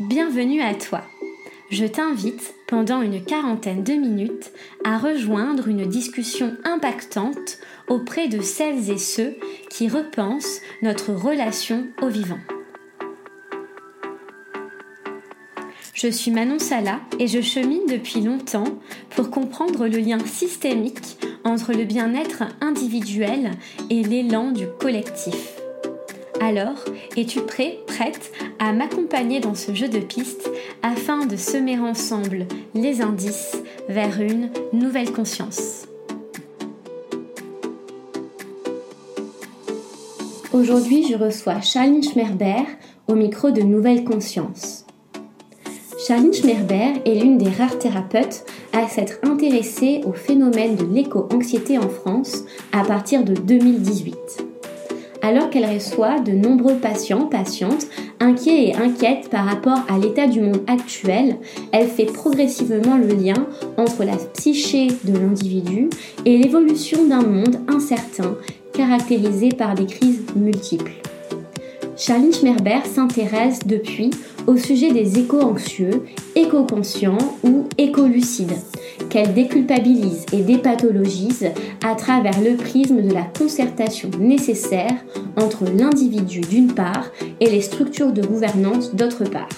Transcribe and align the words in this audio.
Bienvenue 0.00 0.62
à 0.62 0.74
toi. 0.74 1.02
Je 1.70 1.84
t'invite 1.84 2.54
pendant 2.68 3.02
une 3.02 3.20
quarantaine 3.24 3.82
de 3.82 3.94
minutes 3.94 4.52
à 4.84 4.96
rejoindre 4.96 5.66
une 5.66 5.86
discussion 5.86 6.56
impactante 6.62 7.58
auprès 7.88 8.28
de 8.28 8.40
celles 8.40 8.92
et 8.92 8.96
ceux 8.96 9.34
qui 9.68 9.88
repensent 9.88 10.60
notre 10.82 11.12
relation 11.12 11.88
au 12.00 12.06
vivant. 12.06 12.38
Je 15.94 16.06
suis 16.06 16.30
Manon 16.30 16.60
Sala 16.60 17.00
et 17.18 17.26
je 17.26 17.40
chemine 17.40 17.86
depuis 17.88 18.20
longtemps 18.20 18.78
pour 19.10 19.30
comprendre 19.30 19.88
le 19.88 19.98
lien 19.98 20.20
systémique 20.24 21.18
entre 21.42 21.72
le 21.72 21.82
bien-être 21.82 22.44
individuel 22.60 23.50
et 23.90 24.04
l'élan 24.04 24.52
du 24.52 24.68
collectif. 24.78 25.57
Alors, 26.40 26.84
es-tu 27.16 27.40
prêt, 27.40 27.80
prête 27.86 28.30
à 28.60 28.72
m'accompagner 28.72 29.40
dans 29.40 29.54
ce 29.54 29.74
jeu 29.74 29.88
de 29.88 29.98
pistes 29.98 30.48
afin 30.82 31.26
de 31.26 31.36
semer 31.36 31.78
ensemble 31.80 32.46
les 32.74 33.02
indices 33.02 33.60
vers 33.88 34.20
une 34.20 34.50
nouvelle 34.72 35.12
conscience? 35.12 35.86
Aujourd'hui, 40.52 41.06
je 41.10 41.16
reçois 41.16 41.60
Charline 41.60 42.02
Schmerber 42.02 42.62
au 43.08 43.14
micro 43.14 43.50
de 43.50 43.62
Nouvelle 43.62 44.04
Conscience. 44.04 44.86
Charline 46.06 46.32
Schmerber 46.32 47.02
est 47.04 47.20
l'une 47.20 47.38
des 47.38 47.50
rares 47.50 47.78
thérapeutes 47.78 48.44
à 48.72 48.86
s'être 48.86 49.18
intéressée 49.24 50.02
au 50.06 50.12
phénomène 50.12 50.76
de 50.76 50.84
l'éco-anxiété 50.84 51.78
en 51.78 51.88
France 51.88 52.44
à 52.72 52.84
partir 52.84 53.24
de 53.24 53.34
2018 53.34 54.47
alors 55.28 55.50
qu'elle 55.50 55.66
reçoit 55.66 56.20
de 56.20 56.32
nombreux 56.32 56.76
patients, 56.76 57.26
patientes, 57.26 57.86
inquiets 58.18 58.68
et 58.68 58.74
inquiètes 58.74 59.28
par 59.28 59.44
rapport 59.44 59.78
à 59.86 59.98
l'état 59.98 60.26
du 60.26 60.40
monde 60.40 60.62
actuel, 60.66 61.36
elle 61.70 61.86
fait 61.86 62.06
progressivement 62.06 62.96
le 62.96 63.08
lien 63.08 63.46
entre 63.76 64.04
la 64.04 64.16
psyché 64.16 64.86
de 65.04 65.18
l'individu 65.18 65.90
et 66.24 66.38
l'évolution 66.38 67.06
d'un 67.06 67.20
monde 67.20 67.60
incertain, 67.68 68.36
caractérisé 68.72 69.50
par 69.50 69.74
des 69.74 69.84
crises 69.84 70.22
multiples. 70.34 70.92
Charline 71.98 72.32
Schmerber 72.32 72.80
s'intéresse 72.86 73.58
depuis 73.66 74.10
au 74.46 74.56
sujet 74.56 74.92
des 74.92 75.18
éco-anxieux, 75.18 76.04
éco-conscients 76.36 77.18
ou 77.44 77.64
éco-lucides, 77.76 78.56
qu'elle 79.08 79.34
déculpabilise 79.34 80.26
et 80.32 80.42
dépathologise 80.42 81.50
à 81.84 81.94
travers 81.94 82.40
le 82.40 82.56
prisme 82.56 83.02
de 83.02 83.12
la 83.12 83.22
concertation 83.22 84.10
nécessaire 84.18 84.94
entre 85.36 85.64
l'individu 85.64 86.40
d'une 86.40 86.72
part 86.72 87.06
et 87.40 87.50
les 87.50 87.60
structures 87.60 88.12
de 88.12 88.22
gouvernance 88.22 88.94
d'autre 88.94 89.24
part. 89.24 89.48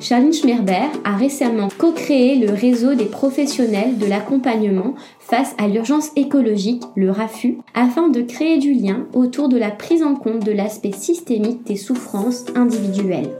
Charline 0.00 0.32
Schmerber 0.32 0.88
a 1.04 1.14
récemment 1.14 1.68
co-créé 1.76 2.36
le 2.36 2.54
réseau 2.54 2.94
des 2.94 3.04
professionnels 3.04 3.98
de 3.98 4.06
l'accompagnement 4.06 4.94
face 5.18 5.54
à 5.58 5.68
l'urgence 5.68 6.10
écologique, 6.16 6.82
le 6.96 7.10
RAFU, 7.10 7.58
afin 7.74 8.08
de 8.08 8.22
créer 8.22 8.58
du 8.58 8.72
lien 8.72 9.06
autour 9.12 9.50
de 9.50 9.58
la 9.58 9.70
prise 9.70 10.02
en 10.02 10.14
compte 10.14 10.44
de 10.44 10.52
l'aspect 10.52 10.92
systémique 10.92 11.64
des 11.64 11.76
souffrances 11.76 12.46
individuelles. 12.56 13.30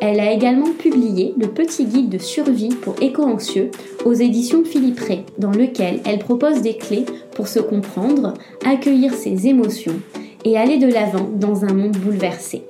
Elle 0.00 0.20
a 0.20 0.32
également 0.32 0.72
publié 0.78 1.34
le 1.36 1.48
petit 1.48 1.84
guide 1.84 2.08
de 2.08 2.18
survie 2.18 2.68
pour 2.68 2.94
éco-anxieux 3.00 3.70
aux 4.04 4.12
éditions 4.12 4.64
Philippe 4.64 5.00
Ray, 5.00 5.24
dans 5.38 5.50
lequel 5.50 6.00
elle 6.04 6.20
propose 6.20 6.62
des 6.62 6.76
clés 6.76 7.04
pour 7.34 7.48
se 7.48 7.58
comprendre, 7.58 8.34
accueillir 8.64 9.12
ses 9.12 9.48
émotions 9.48 10.00
et 10.44 10.56
aller 10.56 10.78
de 10.78 10.86
l'avant 10.86 11.28
dans 11.34 11.64
un 11.64 11.74
monde 11.74 11.96
bouleversé. 11.96 12.62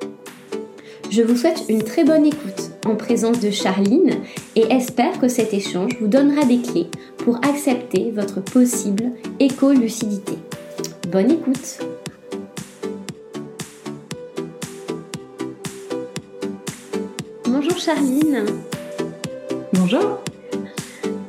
Je 1.10 1.22
vous 1.22 1.36
souhaite 1.36 1.64
une 1.68 1.82
très 1.82 2.04
bonne 2.04 2.26
écoute 2.26 2.70
en 2.86 2.94
présence 2.94 3.40
de 3.40 3.50
Charline 3.50 4.12
et 4.56 4.72
espère 4.72 5.18
que 5.20 5.28
cet 5.28 5.52
échange 5.52 5.92
vous 6.00 6.08
donnera 6.08 6.44
des 6.44 6.58
clés 6.58 6.86
pour 7.18 7.36
accepter 7.44 8.10
votre 8.10 8.42
possible 8.42 9.12
éco-lucidité. 9.38 10.34
Bonne 11.10 11.30
écoute 11.30 11.78
Bonjour 17.60 17.76
Charline. 17.76 18.44
Bonjour. 19.72 20.22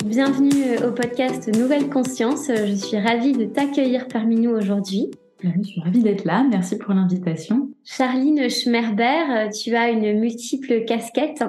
Bienvenue 0.06 0.78
euh, 0.78 0.90
au 0.90 0.92
podcast 0.92 1.48
Nouvelle 1.58 1.90
Conscience. 1.90 2.50
Je 2.50 2.76
suis 2.76 3.00
ravie 3.00 3.32
de 3.32 3.46
t'accueillir 3.46 4.08
parmi 4.08 4.36
nous 4.36 4.52
aujourd'hui. 4.52 5.10
Je 5.42 5.64
suis 5.64 5.82
ravie 5.82 6.04
d'être 6.04 6.26
là. 6.26 6.46
Merci 6.48 6.78
pour 6.78 6.94
l'invitation. 6.94 7.72
Charline 7.84 8.48
Schmerber, 8.48 9.50
tu 9.60 9.76
as 9.76 9.90
une 9.90 10.20
multiple 10.20 10.86
casquette. 10.86 11.44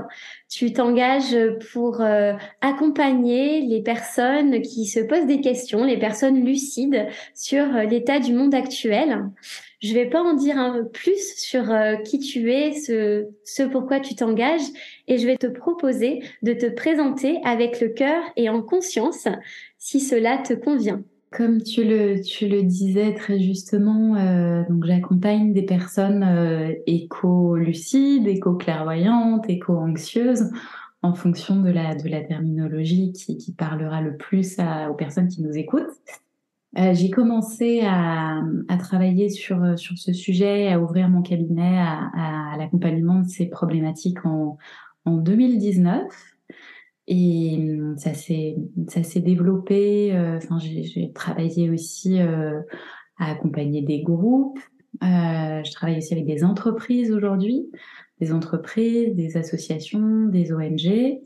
Tu 0.49 0.73
t'engages 0.73 1.37
pour 1.75 2.01
euh, 2.01 2.33
accompagner 2.63 3.61
les 3.61 3.83
personnes 3.83 4.63
qui 4.63 4.87
se 4.87 5.01
posent 5.01 5.27
des 5.27 5.43
questions, 5.43 5.85
les 5.85 5.99
personnes 5.99 6.43
lucides 6.43 7.07
sur 7.35 7.65
euh, 7.65 7.83
l'état 7.83 8.19
du 8.19 8.33
monde 8.33 8.55
actuel. 8.55 9.29
Je 9.81 9.95
vais 9.95 10.11
pas 10.11 10.23
en 10.23 10.35
dire 10.35 10.59
un 10.59 10.73
peu 10.73 10.89
plus 10.89 11.35
sur 11.37 11.71
euh, 11.71 11.97
qui 11.97 12.19
tu 12.19 12.53
es, 12.53 12.73
ce, 12.73 13.29
ce 13.45 13.63
pourquoi 13.63 13.99
tu 14.01 14.15
t'engages, 14.15 14.69
et 15.09 15.17
je 15.17 15.27
vais 15.27 15.37
te 15.37 15.47
proposer 15.47 16.21
de 16.43 16.53
te 16.53 16.67
présenter 16.67 17.39
avec 17.45 17.81
le 17.81 17.89
cœur 17.89 18.23
et 18.37 18.51
en 18.51 18.61
conscience, 18.61 19.27
si 19.79 20.01
cela 20.01 20.39
te 20.39 20.53
convient. 20.53 21.03
Comme 21.31 21.63
tu 21.63 21.85
le, 21.85 22.21
tu 22.21 22.49
le 22.49 22.63
disais 22.63 23.15
très 23.15 23.39
justement, 23.39 24.17
euh, 24.17 24.65
donc 24.69 24.85
j'accompagne 24.85 25.53
des 25.55 25.63
personnes 25.63 26.25
euh, 26.25 26.75
éco-lucides, 26.87 28.27
éco-clairvoyantes, 28.27 29.49
éco-anxieuses, 29.49 30.51
en 31.03 31.15
fonction 31.15 31.57
de 31.63 31.71
la, 31.71 31.95
de 31.95 32.09
la 32.09 32.21
terminologie 32.21 33.13
qui, 33.13 33.39
qui 33.39 33.53
parlera 33.53 34.03
le 34.03 34.17
plus 34.17 34.59
à, 34.59 34.91
aux 34.91 34.95
personnes 34.95 35.29
qui 35.29 35.41
nous 35.41 35.57
écoutent. 35.57 35.89
Euh, 36.79 36.95
j'ai 36.95 37.11
commencé 37.11 37.81
à, 37.83 38.43
à, 38.69 38.77
travailler 38.77 39.29
sur, 39.29 39.79
sur 39.79 39.99
ce 39.99 40.13
sujet, 40.13 40.69
à 40.69 40.81
ouvrir 40.81 41.09
mon 41.09 41.21
cabinet 41.21 41.79
à, 41.79 42.53
à 42.53 42.57
l'accompagnement 42.59 43.21
de 43.21 43.29
ces 43.29 43.47
problématiques 43.47 44.25
en, 44.25 44.57
en 45.05 45.17
2019. 45.17 46.05
Et 47.13 47.57
hum, 47.59 47.99
ça 47.99 48.15
s'est 48.15 48.57
ça 48.89 49.03
s'est 49.03 49.21
développé. 49.21 50.15
Euh, 50.15 50.37
enfin, 50.37 50.59
j'ai 50.61 51.13
travaillé 51.13 51.69
aussi 51.69 52.21
euh, 52.21 52.61
à 53.19 53.33
accompagner 53.33 53.83
des 53.83 54.03
groupes. 54.03 54.61
Euh, 55.03 55.63
je 55.65 55.73
travaille 55.73 55.99
aussi 55.99 56.13
avec 56.13 56.27
des 56.27 56.45
entreprises 56.45 57.11
aujourd'hui, 57.13 57.69
des 58.21 58.33
entreprises, 58.33 59.15
des 59.17 59.37
associations, 59.37 60.27
des 60.27 60.53
ONG. 60.53 61.21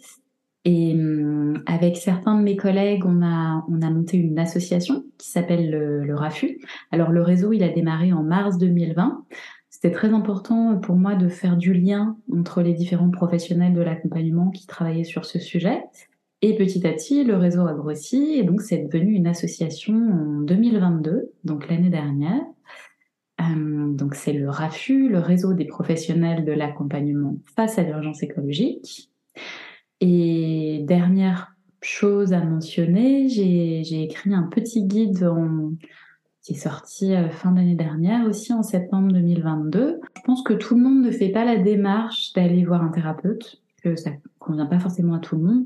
Et 0.65 0.95
hum, 0.95 1.63
avec 1.67 1.97
certains 1.97 2.39
de 2.39 2.43
mes 2.43 2.57
collègues, 2.57 3.05
on 3.05 3.23
a, 3.23 3.65
on 3.69 3.83
a 3.83 3.91
monté 3.91 4.17
une 4.17 4.39
association 4.39 5.05
qui 5.19 5.29
s'appelle 5.31 5.71
le, 5.71 6.05
le, 6.05 6.15
RAFU. 6.15 6.61
Alors 6.91 7.11
le 7.11 7.23
réseau, 7.23 7.53
il 7.53 7.63
a 7.63 7.69
démarré 7.69 8.13
en 8.13 8.23
mars 8.23 8.57
2020. 8.59 9.25
C'était 9.69 9.91
très 9.91 10.15
important 10.15 10.79
pour 10.79 10.97
moi 10.97 11.15
de 11.15 11.29
faire 11.29 11.57
du 11.59 11.75
lien 11.75 12.17
entre 12.33 12.63
les 12.63 12.73
différents 12.73 13.11
professionnels 13.11 13.75
de 13.75 13.83
l'accompagnement 13.83 14.51
qui 14.51 14.67
travaillaient 14.67 15.05
sur 15.05 15.27
ce 15.27 15.39
sujet. 15.39 15.83
Et 16.41 16.57
petit 16.57 16.87
à 16.87 16.93
petit, 16.93 17.25
le 17.25 17.37
réseau 17.37 17.67
a 17.67 17.75
grossi 17.75 18.35
et 18.35 18.43
donc 18.43 18.61
c'est 18.61 18.79
devenu 18.79 19.15
une 19.15 19.27
association 19.27 19.95
en 19.95 20.41
2022, 20.43 21.33
donc 21.45 21.69
l'année 21.69 21.91
dernière. 21.91 22.43
Euh, 23.41 23.93
donc 23.95 24.15
c'est 24.15 24.33
le 24.33 24.49
RAFU, 24.49 25.09
le 25.09 25.19
réseau 25.19 25.55
des 25.55 25.65
professionnels 25.65 26.45
de 26.45 26.53
l'accompagnement 26.53 27.37
face 27.57 27.79
à 27.79 27.83
l'urgence 27.83 28.23
écologique. 28.23 29.11
Et 30.01 30.85
dernière 30.87 31.55
chose 31.81 32.33
à 32.33 32.43
mentionner, 32.43 33.29
j'ai 33.29 34.03
écrit 34.03 34.35
un 34.35 34.45
petit 34.45 34.85
guide 34.85 35.29
qui 36.45 36.53
est 36.53 36.57
sorti 36.57 37.15
euh, 37.15 37.31
fin 37.31 37.53
d'année 37.53 37.75
dernière 37.75 38.27
aussi 38.27 38.53
en 38.53 38.63
septembre 38.63 39.13
2022. 39.13 40.01
Je 40.15 40.23
pense 40.25 40.43
que 40.43 40.53
tout 40.53 40.77
le 40.77 40.83
monde 40.83 41.03
ne 41.03 41.11
fait 41.11 41.31
pas 41.31 41.45
la 41.45 41.57
démarche 41.57 42.35
d'aller 42.35 42.65
voir 42.65 42.83
un 42.83 42.91
thérapeute, 42.91 43.63
que 43.83 43.97
ça 43.97 44.11
convient 44.39 44.67
pas 44.67 44.79
forcément 44.79 45.15
à 45.15 45.19
tout 45.21 45.37
le 45.37 45.43
monde. 45.43 45.65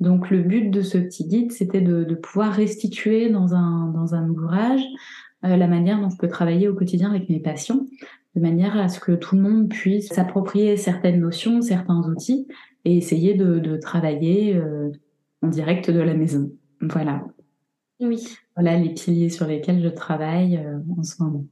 Donc 0.00 0.30
le 0.30 0.42
but 0.42 0.70
de 0.70 0.80
ce 0.80 0.96
petit 0.96 1.26
guide, 1.26 1.52
c'était 1.52 1.82
de, 1.82 2.04
de, 2.04 2.14
pouvoir 2.14 2.52
restituer 2.52 3.28
dans 3.28 3.54
un, 3.54 3.88
dans 3.88 4.14
un 4.14 4.28
ouvrage 4.28 4.82
euh, 5.44 5.56
la 5.56 5.68
manière 5.68 6.00
dont 6.00 6.08
je 6.08 6.16
peux 6.16 6.28
travailler 6.28 6.68
au 6.68 6.74
quotidien 6.74 7.10
avec 7.10 7.28
mes 7.28 7.40
patients, 7.40 7.86
de 8.34 8.40
manière 8.40 8.76
à 8.78 8.88
ce 8.88 9.00
que 9.00 9.12
tout 9.12 9.36
le 9.36 9.42
monde 9.42 9.68
puisse 9.68 10.08
s'approprier 10.08 10.78
certaines 10.78 11.20
notions, 11.20 11.60
certains 11.60 12.00
outils 12.08 12.46
et 12.86 12.96
essayer 12.96 13.34
de, 13.34 13.58
de 13.58 13.76
travailler 13.76 14.56
euh, 14.56 14.92
en 15.42 15.48
direct 15.48 15.90
de 15.90 16.00
la 16.00 16.14
maison. 16.14 16.52
Voilà. 16.80 17.24
Oui. 17.98 18.24
Voilà 18.54 18.78
les 18.78 18.94
piliers 18.94 19.28
sur 19.28 19.46
lesquels 19.46 19.82
je 19.82 19.88
travaille 19.88 20.56
euh, 20.56 20.78
en 20.96 21.02
ce 21.02 21.20
moment. 21.20 21.44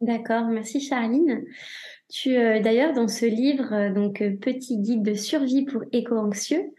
D'accord, 0.00 0.46
merci 0.46 0.80
Charline. 0.80 1.44
Tu 2.08 2.36
euh, 2.36 2.60
d'ailleurs 2.60 2.94
dans 2.94 3.08
ce 3.08 3.26
livre 3.26 3.72
euh, 3.72 3.92
donc 3.92 4.22
euh, 4.22 4.36
petit 4.36 4.78
guide 4.78 5.02
de 5.02 5.14
survie 5.14 5.64
pour 5.64 5.82
éco-anxieux 5.92 6.72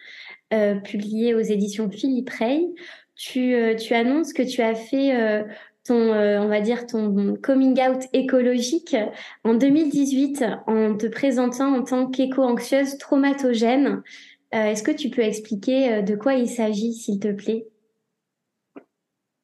publié 0.83 1.33
aux 1.33 1.39
éditions 1.39 1.89
Philippe 1.89 2.29
Rey, 2.29 2.65
tu, 3.15 3.55
tu 3.79 3.93
annonces 3.93 4.33
que 4.33 4.43
tu 4.43 4.61
as 4.61 4.75
fait 4.75 5.45
ton, 5.91 6.11
on 6.11 6.47
va 6.47 6.61
dire, 6.61 6.85
ton 6.85 7.35
coming 7.41 7.79
out 7.81 8.03
écologique 8.13 8.95
en 9.43 9.53
2018 9.53 10.43
en 10.67 10.95
te 10.95 11.07
présentant 11.07 11.75
en 11.75 11.83
tant 11.83 12.07
qu'éco-anxieuse 12.07 12.97
traumatogène. 12.97 14.01
Est-ce 14.51 14.83
que 14.83 14.91
tu 14.91 15.09
peux 15.09 15.21
expliquer 15.21 16.01
de 16.01 16.15
quoi 16.15 16.33
il 16.33 16.49
s'agit, 16.49 16.93
s'il 16.93 17.19
te 17.19 17.31
plaît? 17.31 17.67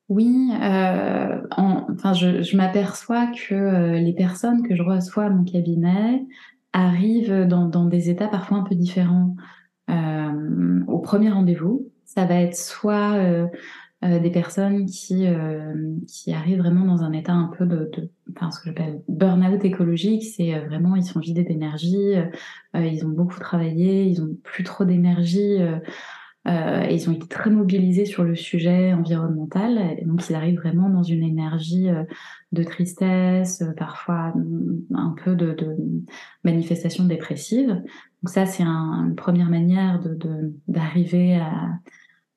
Oui, 0.10 0.52
euh, 0.62 1.42
enfin, 1.52 2.14
je, 2.14 2.56
m'aperçois 2.56 3.28
que 3.28 3.54
euh, 3.54 4.00
les 4.00 4.14
personnes 4.14 4.66
que 4.66 4.74
je 4.74 4.82
reçois 4.82 5.26
à 5.26 5.30
mon 5.30 5.44
cabinet 5.44 6.26
arrivent 6.72 7.46
dans, 7.46 7.86
des 7.86 8.10
états 8.10 8.30
parfois 8.30 8.60
un 8.60 8.64
peu 8.64 8.76
différents. 8.76 9.36
Euh, 9.90 10.82
au 10.88 11.00
premier 11.00 11.30
rendez-vous, 11.30 11.90
ça 12.06 12.26
va 12.26 12.36
être 12.36 12.56
soit 12.56 13.18
euh, 14.04 14.08
euh, 14.08 14.20
des 14.20 14.30
personnes 14.32 14.86
qui, 14.86 15.26
qui 16.08 16.34
arrivent 16.34 16.60
vraiment 16.60 16.86
dans 16.86 17.04
un 17.04 17.12
état 17.14 17.34
un 17.34 17.52
peu 17.58 17.66
de, 17.66 17.90
de 17.94 18.10
enfin, 18.36 18.52
ce 18.52 18.60
que 18.60 18.66
j'appelle 18.68 19.02
burn-out 19.08 19.64
écologique, 19.66 20.24
c'est 20.24 20.60
vraiment 20.60 20.96
ils 20.96 21.04
sont 21.04 21.20
vidés 21.20 21.44
d'énergie, 21.44 22.14
ils 22.76 23.06
ont 23.06 23.10
beaucoup 23.10 23.40
travaillé, 23.40 24.06
ils 24.06 24.22
ont 24.22 24.36
plus 24.44 24.64
trop 24.64 24.86
d'énergie. 24.86 25.58
Euh, 26.48 26.88
ils 26.90 27.10
ont 27.10 27.14
été 27.14 27.28
très 27.28 27.50
mobilisés 27.50 28.06
sur 28.06 28.24
le 28.24 28.36
sujet 28.36 28.94
environnemental, 28.94 29.98
et 30.00 30.06
donc 30.06 30.24
ils 30.30 30.36
arrivent 30.36 30.60
vraiment 30.60 30.90
dans 30.90 31.04
une 31.04 31.24
énergie 31.24 31.90
euh, 31.90 32.04
de 32.54 32.64
tristesse, 32.64 33.62
euh, 33.62 33.74
parfois 33.74 34.32
mm, 34.34 34.96
un 34.96 35.16
peu 35.24 35.36
de, 35.36 35.54
de 35.54 35.76
manifestation 36.46 37.04
dépressive. 37.04 37.68
Donc 37.68 38.30
ça, 38.30 38.46
c'est 38.46 38.64
un, 38.64 39.08
une 39.08 39.16
première 39.16 39.50
manière 39.50 40.00
d'arriver 40.68 41.36
de, 41.36 41.42
à, 41.42 41.70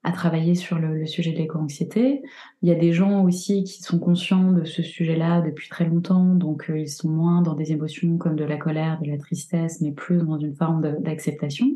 à 0.03 0.13
travailler 0.13 0.55
sur 0.55 0.79
le, 0.79 1.05
sujet 1.07 1.33
de 1.33 1.39
l'éco-anxiété. 1.39 2.23
Il 2.63 2.69
y 2.69 2.73
a 2.73 2.75
des 2.75 2.93
gens 2.93 3.23
aussi 3.25 3.65
qui 3.65 3.83
sont 3.83 3.99
conscients 3.99 4.53
de 4.53 4.65
ce 4.65 4.83
sujet-là 4.83 5.43
depuis 5.43 5.69
très 5.69 5.85
longtemps, 5.85 6.35
donc 6.35 6.71
ils 6.75 6.89
sont 6.89 7.09
moins 7.09 7.43
dans 7.43 7.55
des 7.55 7.73
émotions 7.73 8.17
comme 8.17 8.37
de 8.37 8.45
la 8.45 8.57
colère, 8.57 9.01
de 9.03 9.11
la 9.11 9.19
tristesse, 9.19 9.81
mais 9.81 9.93
plus 9.93 10.19
dans 10.19 10.39
une 10.39 10.55
forme 10.55 11.01
d'acceptation. 11.01 11.67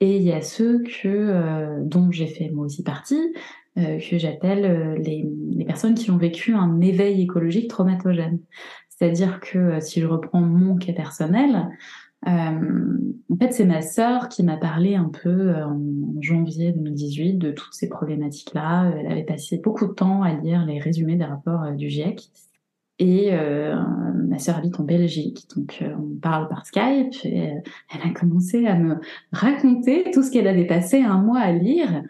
Et 0.00 0.16
il 0.16 0.22
y 0.22 0.32
a 0.32 0.40
ceux 0.40 0.82
que, 0.82 1.08
euh, 1.08 1.80
dont 1.84 2.10
j'ai 2.10 2.26
fait 2.26 2.48
moi 2.50 2.64
aussi 2.64 2.82
partie, 2.82 3.20
euh, 3.78 3.98
que 3.98 4.18
j'appelle 4.18 4.64
euh, 4.64 4.96
les, 4.96 5.28
les, 5.50 5.64
personnes 5.64 5.94
qui 5.94 6.10
ont 6.10 6.16
vécu 6.16 6.54
un 6.54 6.80
éveil 6.80 7.20
écologique 7.20 7.68
traumatogène. 7.68 8.40
C'est-à-dire 8.88 9.40
que 9.40 9.78
si 9.80 10.00
je 10.00 10.06
reprends 10.06 10.40
mon 10.40 10.76
cas 10.76 10.92
personnel, 10.92 11.68
en 12.26 13.36
fait, 13.40 13.52
c'est 13.52 13.64
ma 13.64 13.80
sœur 13.80 14.28
qui 14.28 14.42
m'a 14.42 14.56
parlé 14.56 14.94
un 14.94 15.08
peu 15.08 15.54
en 15.54 15.80
janvier 16.20 16.72
2018 16.72 17.34
de 17.34 17.50
toutes 17.52 17.74
ces 17.74 17.88
problématiques-là. 17.88 18.92
Elle 18.98 19.10
avait 19.10 19.24
passé 19.24 19.58
beaucoup 19.58 19.86
de 19.86 19.92
temps 19.92 20.22
à 20.22 20.34
lire 20.34 20.66
les 20.66 20.78
résumés 20.78 21.16
des 21.16 21.24
rapports 21.24 21.72
du 21.72 21.88
GIEC. 21.88 22.30
Et 23.00 23.30
euh, 23.32 23.76
ma 24.28 24.38
sœur 24.38 24.58
habite 24.58 24.78
en 24.78 24.84
Belgique, 24.84 25.46
donc 25.56 25.78
euh, 25.80 25.94
on 25.98 26.20
parle 26.20 26.48
par 26.48 26.66
Skype. 26.66 27.14
Et 27.24 27.48
euh, 27.48 27.60
elle 27.94 28.10
a 28.10 28.12
commencé 28.12 28.66
à 28.66 28.74
me 28.74 28.96
raconter 29.32 30.10
tout 30.12 30.22
ce 30.22 30.30
qu'elle 30.30 30.46
avait 30.46 30.66
passé 30.66 31.00
un 31.00 31.16
mois 31.16 31.40
à 31.40 31.50
lire, 31.50 32.02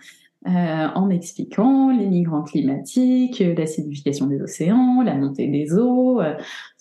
en 0.47 1.07
m'expliquant 1.07 1.91
les 1.91 2.07
migrants 2.07 2.43
climatiques, 2.43 3.41
l'acidification 3.41 4.27
des 4.27 4.41
océans, 4.41 5.03
la 5.03 5.15
montée 5.15 5.49
des 5.49 5.75
eaux, 5.75 6.21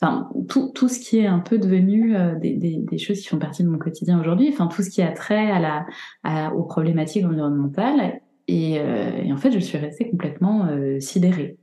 enfin 0.02 0.30
tout, 0.48 0.72
tout 0.74 0.88
ce 0.88 1.00
qui 1.00 1.20
est 1.20 1.28
un 1.28 1.40
peu 1.40 1.58
devenu 1.58 2.16
des, 2.40 2.54
des, 2.54 2.78
des, 2.78 2.98
choses 2.98 3.20
qui 3.20 3.28
font 3.28 3.38
partie 3.38 3.64
de 3.64 3.68
mon 3.68 3.78
quotidien 3.78 4.20
aujourd'hui, 4.20 4.50
enfin 4.50 4.68
tout 4.68 4.82
ce 4.82 4.90
qui 4.90 5.02
a 5.02 5.12
trait 5.12 5.52
à 5.52 5.60
la, 5.60 5.86
à, 6.24 6.54
aux 6.54 6.64
problématiques 6.64 7.26
environnementales. 7.26 8.22
Et, 8.48 8.76
et, 8.76 9.34
en 9.34 9.38
fait, 9.38 9.52
je 9.52 9.60
suis 9.60 9.78
restée 9.78 10.10
complètement 10.10 10.68
sidérée. 11.00 11.58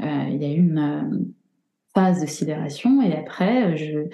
Il 0.00 0.42
y 0.42 0.44
a 0.44 0.52
eu 0.52 0.58
une 0.58 1.32
phase 1.94 2.20
de 2.20 2.26
sidération 2.26 3.00
et 3.00 3.14
après, 3.14 3.76
je, 3.76 4.08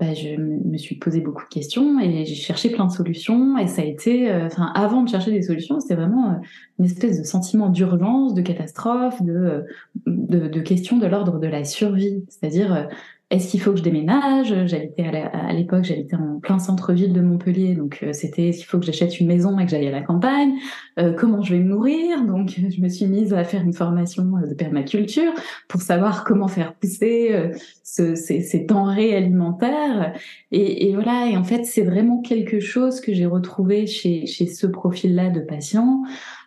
bah, 0.00 0.12
je 0.12 0.34
me 0.36 0.76
suis 0.76 0.96
posé 0.96 1.20
beaucoup 1.20 1.44
de 1.44 1.48
questions 1.48 2.00
et 2.00 2.24
j'ai 2.24 2.34
cherché 2.34 2.68
plein 2.70 2.86
de 2.86 2.90
solutions 2.90 3.56
et 3.58 3.68
ça 3.68 3.82
a 3.82 3.84
été, 3.84 4.28
euh, 4.28 4.46
enfin, 4.46 4.72
avant 4.74 5.02
de 5.02 5.08
chercher 5.08 5.30
des 5.30 5.42
solutions, 5.42 5.78
c'était 5.78 5.94
vraiment 5.94 6.32
euh, 6.32 6.36
une 6.80 6.86
espèce 6.86 7.18
de 7.18 7.24
sentiment 7.24 7.68
d'urgence, 7.68 8.34
de 8.34 8.42
catastrophe, 8.42 9.22
de, 9.22 9.32
euh, 9.32 9.62
de, 10.06 10.48
de 10.48 10.60
questions 10.60 10.98
de 10.98 11.06
l'ordre 11.06 11.38
de 11.38 11.46
la 11.46 11.62
survie. 11.62 12.24
C'est-à-dire, 12.28 12.88
est-ce 13.30 13.50
qu'il 13.50 13.60
faut 13.60 13.72
que 13.72 13.78
je 13.78 13.82
déménage? 13.82 14.54
J'habitais 14.66 15.04
à 15.04 15.52
l'époque, 15.52 15.84
j'habitais 15.84 16.16
en 16.16 16.40
plein 16.40 16.58
centre-ville 16.58 17.12
de 17.12 17.20
Montpellier, 17.20 17.74
donc 17.74 18.00
euh, 18.02 18.12
c'était 18.12 18.50
qu'il 18.50 18.64
faut 18.64 18.78
que 18.78 18.84
j'achète 18.84 19.18
une 19.18 19.26
maison 19.26 19.58
et 19.58 19.64
que 19.64 19.70
j'aille 19.70 19.88
à 19.88 19.92
la 19.92 20.02
campagne 20.02 20.52
euh, 20.98 21.12
Comment 21.14 21.42
je 21.42 21.54
vais 21.54 21.60
me 21.60 21.68
nourrir? 21.70 22.24
Donc 22.26 22.50
je 22.50 22.80
me 22.80 22.88
suis 22.88 23.06
mise 23.06 23.32
à 23.32 23.42
faire 23.44 23.62
une 23.62 23.72
formation 23.72 24.36
euh, 24.36 24.46
de 24.46 24.54
permaculture 24.54 25.32
pour 25.68 25.80
savoir 25.80 26.24
comment 26.24 26.48
faire 26.48 26.74
pousser 26.74 27.50
ce, 27.82 28.14
ces, 28.14 28.66
denrées 28.68 29.16
alimentaires. 29.16 30.14
Et, 30.52 30.92
voilà, 30.94 31.28
et 31.28 31.36
en 31.36 31.44
fait 31.44 31.64
c'est 31.64 31.82
vraiment 31.82 32.20
quelque 32.20 32.60
chose 32.60 33.00
que 33.00 33.12
j'ai 33.12 33.26
retrouvé 33.26 33.86
chez, 33.86 34.26
ce 34.26 34.66
profil-là 34.66 35.30
de 35.30 35.40
patients. 35.40 36.02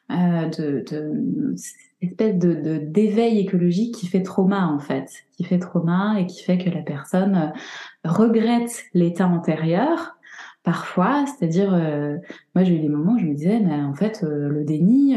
Euh, 0.09 0.47
de, 0.57 0.85
de 0.89 1.53
espèce 2.01 2.37
de 2.37 2.77
d'éveil 2.77 3.39
écologique 3.39 3.95
qui 3.95 4.07
fait 4.07 4.23
trauma 4.23 4.67
en 4.67 4.79
fait, 4.79 5.09
qui 5.35 5.43
fait 5.43 5.59
trauma 5.59 6.19
et 6.19 6.25
qui 6.27 6.43
fait 6.43 6.57
que 6.57 6.69
la 6.69 6.81
personne 6.81 7.35
euh, 7.35 8.09
regrette 8.09 8.83
l'état 8.93 9.27
antérieur 9.27 10.17
parfois, 10.63 11.25
c'est-à-dire 11.25 11.73
euh, 11.73 12.17
moi 12.53 12.63
j'ai 12.63 12.75
eu 12.75 12.79
des 12.79 12.89
moments 12.89 13.13
où 13.13 13.19
je 13.19 13.25
me 13.25 13.33
disais 13.33 13.59
mais 13.59 13.75
en 13.75 13.93
fait 13.93 14.21
le 14.23 14.63
déni 14.63 15.15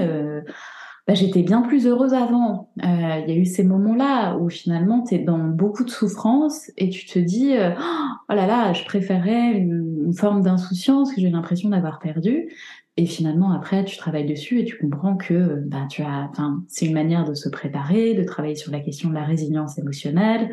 bah, 1.08 1.14
j'étais 1.14 1.42
bien 1.42 1.62
plus 1.62 1.88
heureuse 1.88 2.14
avant. 2.14 2.70
Il 2.76 3.24
y 3.26 3.32
a 3.32 3.34
eu 3.34 3.44
ces 3.44 3.64
moments-là 3.64 4.36
où 4.36 4.48
finalement 4.48 5.02
tu 5.02 5.16
es 5.16 5.18
dans 5.18 5.38
beaucoup 5.38 5.82
de 5.82 5.90
souffrance 5.90 6.70
et 6.76 6.88
tu 6.88 7.04
te 7.04 7.18
dis 7.18 7.54
oh 7.56 8.32
là 8.32 8.46
là, 8.46 8.72
je 8.72 8.84
préférais 8.84 9.52
une 9.54 10.12
forme 10.14 10.42
d'insouciance 10.42 11.12
que 11.12 11.20
j'ai 11.20 11.30
l'impression 11.30 11.70
d'avoir 11.70 11.98
perdue 11.98 12.48
et 12.96 13.06
finalement, 13.06 13.52
après, 13.52 13.84
tu 13.84 13.96
travailles 13.96 14.26
dessus 14.26 14.60
et 14.60 14.64
tu 14.64 14.76
comprends 14.76 15.16
que 15.16 15.62
bah, 15.66 15.86
tu 15.88 16.02
as, 16.02 16.28
enfin, 16.30 16.62
c'est 16.68 16.86
une 16.86 16.92
manière 16.92 17.24
de 17.24 17.34
se 17.34 17.48
préparer, 17.48 18.14
de 18.14 18.24
travailler 18.24 18.56
sur 18.56 18.72
la 18.72 18.80
question 18.80 19.08
de 19.08 19.14
la 19.14 19.24
résilience 19.24 19.78
émotionnelle 19.78 20.50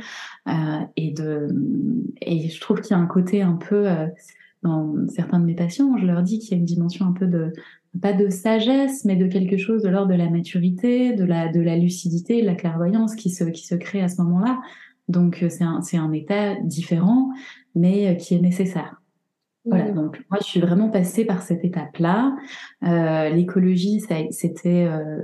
euh, 0.47 0.79
et 0.95 1.11
de, 1.11 1.47
et 2.21 2.47
je 2.49 2.61
trouve 2.61 2.81
qu'il 2.81 2.91
y 2.91 2.99
a 2.99 3.01
un 3.01 3.07
côté 3.07 3.41
un 3.41 3.55
peu 3.55 3.89
euh, 3.89 4.07
dans 4.63 4.93
certains 5.09 5.39
de 5.39 5.45
mes 5.45 5.55
patients, 5.55 5.97
je 5.97 6.05
leur 6.05 6.21
dis 6.21 6.39
qu'il 6.39 6.51
y 6.51 6.53
a 6.53 6.57
une 6.57 6.65
dimension 6.65 7.07
un 7.07 7.11
peu 7.11 7.27
de 7.27 7.51
pas 8.01 8.13
de 8.13 8.29
sagesse, 8.29 9.05
mais 9.05 9.15
de 9.15 9.25
quelque 9.27 9.57
chose 9.57 9.81
de 9.81 9.89
l'ordre 9.89 10.11
de 10.11 10.17
la 10.17 10.29
maturité, 10.29 11.13
de 11.13 11.23
la 11.23 11.51
de 11.51 11.59
la 11.59 11.75
lucidité, 11.75 12.41
de 12.41 12.45
la 12.45 12.55
clairvoyance 12.55 13.15
qui 13.15 13.31
se 13.31 13.43
qui 13.45 13.65
se 13.65 13.75
crée 13.75 14.01
à 14.01 14.07
ce 14.07 14.21
moment-là. 14.21 14.61
Donc 15.09 15.43
c'est 15.49 15.63
un 15.63 15.81
c'est 15.81 15.97
un 15.97 16.11
état 16.11 16.55
différent, 16.61 17.29
mais 17.75 18.15
qui 18.17 18.35
est 18.35 18.41
nécessaire. 18.41 19.01
Voilà, 19.67 19.91
donc 19.91 20.23
moi 20.29 20.39
je 20.41 20.45
suis 20.45 20.59
vraiment 20.59 20.89
passée 20.89 21.25
par 21.25 21.41
cette 21.41 21.63
étape-là. 21.63 22.35
Euh, 22.83 23.29
L'écologie, 23.29 24.01
c'était 24.31 24.85
euh, 24.85 25.21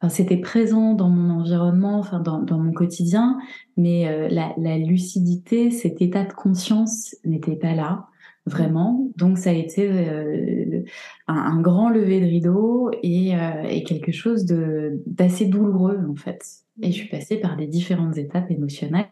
enfin, 0.00 0.08
c'était 0.08 0.36
présent 0.36 0.94
dans 0.94 1.08
mon 1.08 1.40
environnement, 1.40 1.98
enfin 1.98 2.20
dans, 2.20 2.42
dans 2.42 2.58
mon 2.58 2.72
quotidien, 2.72 3.38
mais 3.76 4.08
euh, 4.08 4.28
la, 4.28 4.54
la, 4.58 4.78
lucidité, 4.78 5.70
cet 5.70 6.02
état 6.02 6.24
de 6.24 6.32
conscience 6.32 7.16
n'était 7.24 7.56
pas 7.56 7.74
là 7.74 8.06
vraiment. 8.46 9.10
Donc 9.16 9.38
ça 9.38 9.50
a 9.50 9.52
été 9.52 9.88
euh, 9.90 10.82
un, 11.26 11.34
un, 11.34 11.60
grand 11.60 11.90
lever 11.90 12.20
de 12.20 12.26
rideau 12.26 12.90
et, 13.02 13.36
euh, 13.36 13.62
et 13.68 13.82
quelque 13.82 14.12
chose 14.12 14.46
de 14.46 15.02
d'assez 15.06 15.46
douloureux 15.46 15.98
en 16.08 16.14
fait. 16.14 16.42
Et 16.82 16.92
je 16.92 16.96
suis 16.96 17.08
passée 17.08 17.38
par 17.38 17.56
des 17.56 17.66
différentes 17.66 18.16
étapes 18.16 18.50
émotionnelles 18.50 19.08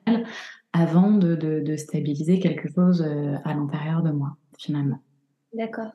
avant 0.72 1.12
de, 1.12 1.34
de, 1.34 1.60
de 1.60 1.76
stabiliser 1.76 2.38
quelque 2.38 2.68
chose 2.72 3.02
euh, 3.02 3.36
à 3.44 3.54
l'intérieur 3.54 4.02
de 4.02 4.10
moi 4.10 4.36
finalement. 4.58 4.98
D'accord. 5.52 5.92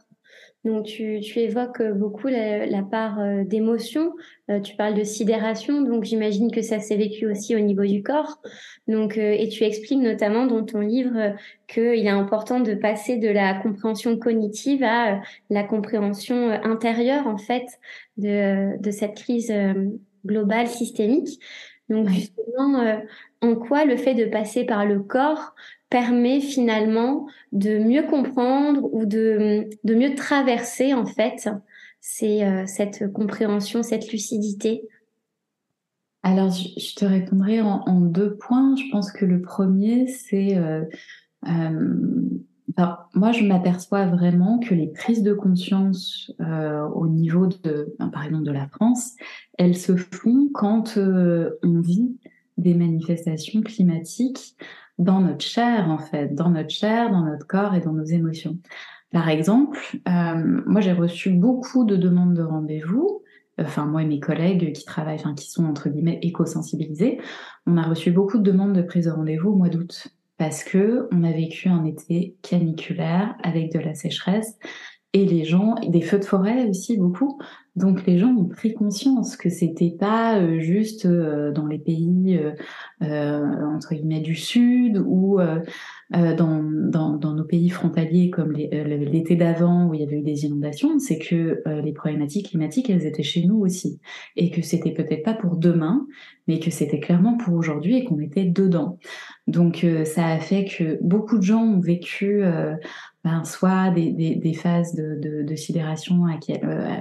Donc 0.66 0.86
tu, 0.86 1.22
tu, 1.22 1.40
évoques 1.40 1.82
beaucoup 1.82 2.28
la, 2.28 2.66
la 2.66 2.84
part 2.84 3.20
euh, 3.20 3.44
d'émotion, 3.46 4.14
euh, 4.50 4.60
tu 4.60 4.76
parles 4.76 4.94
de 4.94 5.06
sidération, 5.06 5.82
donc 5.82 6.04
j'imagine 6.04 6.52
que 6.52 6.62
ça 6.62 6.80
s'est 6.80 6.98
vécu 6.98 7.28
aussi 7.28 7.56
au 7.56 7.60
niveau 7.60 7.86
du 7.86 8.04
corps. 8.04 8.42
Donc 8.88 9.18
euh, 9.18 9.36
et 9.38 9.48
tu 9.48 9.64
expliques 9.64 10.02
notamment 10.02 10.48
dans 10.48 10.66
ton 10.66 10.82
livre 10.82 11.36
qu'il 11.68 12.06
est 12.06 12.10
important 12.10 12.60
de 12.60 12.74
passer 12.74 13.16
de 13.18 13.30
la 13.30 13.54
compréhension 13.54 14.18
cognitive 14.18 14.84
à 14.84 15.22
la 15.50 15.64
compréhension 15.64 16.52
intérieure 16.52 17.28
en 17.28 17.38
fait 17.38 17.66
de, 18.18 18.78
de 18.82 18.92
cette 18.92 19.16
crise 19.16 19.54
globale 20.26 20.68
systémique. 20.68 21.40
Donc 21.88 22.10
justement, 22.10 23.02
en 23.42 23.56
quoi 23.56 23.86
le 23.86 23.96
fait 23.96 24.14
de 24.14 24.26
passer 24.26 24.66
par 24.66 24.86
le 24.86 25.00
corps 25.00 25.56
permet 25.90 26.40
finalement 26.40 27.28
de 27.52 27.80
mieux 27.80 28.04
comprendre 28.04 28.88
ou 28.94 29.06
de, 29.06 29.70
de 29.84 29.96
mieux 29.96 30.16
traverser 30.16 30.94
en 30.94 31.06
fait 31.06 31.50
c'est 32.02 32.46
euh, 32.46 32.66
cette 32.66 33.12
compréhension, 33.12 33.84
cette 33.84 34.12
lucidité 34.12 34.88
Alors 36.24 36.52
je, 36.52 36.96
te 36.96 37.06
répondrai 37.06 37.62
en, 37.62 37.82
en, 37.86 38.00
deux 38.00 38.36
points. 38.36 38.76
Je 38.76 38.90
pense 38.92 39.12
que 39.12 39.26
le 39.26 39.42
premier 39.42 40.08
c'est 40.08 40.58
euh, 40.58 40.86
euh, 41.48 42.30
moi 43.14 43.32
je 43.32 43.44
m'aperçois 43.44 44.06
vraiment 44.06 44.60
que 44.60 44.74
les 44.74 44.88
prises 44.88 45.24
de 45.24 45.34
conscience 45.34 46.32
euh, 46.40 46.84
au 46.90 47.08
niveau 47.08 47.48
de 47.48 47.96
par 48.12 48.24
exemple 48.26 48.46
de 48.46 48.52
la 48.52 48.68
France, 48.68 49.16
elles 49.58 49.78
se 49.78 49.96
font 49.96 50.50
quand 50.54 50.98
euh, 50.98 51.52
on 51.64 51.82
vit 51.82 52.18
des 52.60 52.74
manifestations 52.74 53.62
climatiques 53.62 54.56
dans 54.98 55.22
notre 55.22 55.46
chair, 55.46 55.90
en 55.90 55.98
fait, 55.98 56.36
dans 56.36 56.50
notre 56.50 56.70
chair, 56.70 57.10
dans 57.10 57.24
notre 57.24 57.48
corps 57.48 57.74
et 57.74 57.80
dans 57.80 57.94
nos 57.94 58.04
émotions. 58.04 58.58
Par 59.12 59.30
exemple, 59.30 59.80
euh, 60.08 60.62
moi 60.68 60.82
j'ai 60.82 60.92
reçu 60.92 61.32
beaucoup 61.32 61.84
de 61.86 61.96
demandes 61.96 62.36
de 62.36 62.44
rendez-vous. 62.44 63.24
Enfin, 63.60 63.86
moi 63.86 64.04
et 64.04 64.06
mes 64.06 64.20
collègues 64.20 64.74
qui 64.74 64.86
travaillent, 64.86 65.16
enfin, 65.16 65.34
qui 65.34 65.50
sont 65.50 65.66
entre 65.66 65.90
guillemets 65.90 66.20
éco-sensibilisés, 66.22 67.20
on 67.66 67.78
a 67.78 67.84
reçu 67.84 68.12
beaucoup 68.12 68.38
de 68.38 68.44
demandes 68.44 68.74
de 68.74 68.82
prise 68.82 69.06
de 69.06 69.12
rendez-vous 69.12 69.50
au 69.50 69.56
mois 69.56 69.70
d'août 69.70 70.10
parce 70.38 70.64
que 70.64 71.08
on 71.12 71.24
a 71.24 71.32
vécu 71.32 71.68
un 71.68 71.84
été 71.86 72.38
caniculaire 72.42 73.36
avec 73.44 73.74
de 73.74 73.80
la 73.80 73.94
sécheresse 73.94 74.58
et 75.14 75.26
les 75.26 75.44
gens, 75.44 75.76
des 75.88 76.02
feux 76.02 76.20
de 76.20 76.26
forêt 76.26 76.70
aussi 76.70 76.98
beaucoup. 76.98 77.40
Donc 77.76 78.06
les 78.06 78.18
gens 78.18 78.36
ont 78.36 78.46
pris 78.46 78.74
conscience 78.74 79.38
que 79.38 79.50
c'était 79.50 79.96
pas 79.98 80.38
euh, 80.38 80.60
juste 80.60 81.06
euh, 81.06 81.52
dans 81.54 81.66
les 81.66 81.80
pays 81.80 82.38
euh, 83.02 83.66
entre 83.76 83.94
guillemets 83.96 84.20
du 84.20 84.36
sud 84.36 85.02
ou 85.08 85.40
dans, 86.12 86.64
dans, 86.64 87.14
dans, 87.16 87.34
nos 87.34 87.44
pays 87.44 87.70
frontaliers 87.70 88.30
comme 88.30 88.52
l'été 88.52 89.36
d'avant 89.36 89.88
où 89.88 89.94
il 89.94 90.02
y 90.02 90.04
avait 90.04 90.18
eu 90.18 90.24
des 90.24 90.46
inondations, 90.46 91.00
c'est 91.00 91.20
que 91.20 91.64
les 91.82 91.94
problématiques 91.94 92.50
climatiques 92.50 92.90
elles 92.90 93.06
étaient 93.06 93.24
chez 93.24 93.46
nous 93.46 93.60
aussi 93.60 94.02
et 94.36 94.50
que 94.50 94.62
c'était 94.62 94.92
peut-être 94.92 95.24
pas 95.24 95.36
pour 95.36 95.56
demain, 95.56 96.08
mais 96.48 96.60
que 96.60 96.72
c'était 96.72 97.00
clairement 97.00 97.38
pour 97.38 97.54
aujourd'hui 97.54 97.96
et 97.96 98.04
qu'on 98.04 98.20
était 98.20 98.46
dedans. 98.46 98.98
Donc 99.48 99.86
ça 100.04 100.26
a 100.26 100.40
fait 100.40 100.66
que 100.66 100.98
beaucoup 101.02 101.38
de 101.38 101.44
gens 101.44 101.64
ont 101.64 101.80
vécu 101.80 102.44
ben, 103.24 103.44
soit 103.44 103.90
des, 103.92 104.12
des, 104.12 104.36
des, 104.36 104.54
phases 104.54 104.96
de, 104.96 105.16
de, 105.16 105.44
de 105.44 105.56
sidération 105.56 106.26
à 106.26 106.38
qui, 106.38 106.54
euh, 106.64 106.96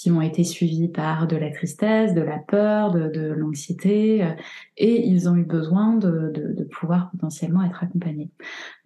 qui 0.00 0.10
ont 0.10 0.22
été 0.22 0.44
suivies 0.44 0.88
par 0.88 1.26
de 1.26 1.36
la 1.36 1.50
tristesse, 1.50 2.14
de 2.14 2.22
la 2.22 2.38
peur, 2.38 2.90
de, 2.90 3.08
de 3.08 3.32
l'anxiété, 3.32 4.24
euh, 4.24 4.30
et 4.78 5.06
ils 5.06 5.28
ont 5.28 5.36
eu 5.36 5.44
besoin 5.44 5.96
de, 5.96 6.32
de, 6.34 6.64
pouvoir 6.64 7.10
potentiellement 7.10 7.62
être 7.64 7.84
accompagnés. 7.84 8.30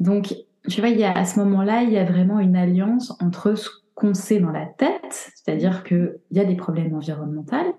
Donc, 0.00 0.34
tu 0.68 0.80
vois, 0.80 0.88
il 0.88 0.98
y 0.98 1.04
a, 1.04 1.12
à 1.12 1.24
ce 1.24 1.38
moment-là, 1.38 1.82
il 1.82 1.92
y 1.92 1.98
a 1.98 2.04
vraiment 2.04 2.40
une 2.40 2.56
alliance 2.56 3.12
entre 3.20 3.54
ce 3.54 3.68
qu'on 3.94 4.14
sait 4.14 4.40
dans 4.40 4.50
la 4.50 4.66
tête, 4.66 5.30
c'est-à-dire 5.36 5.84
qu'il 5.84 6.16
y 6.32 6.40
a 6.40 6.44
des 6.44 6.56
problèmes 6.56 6.94
environnementaux, 6.94 7.76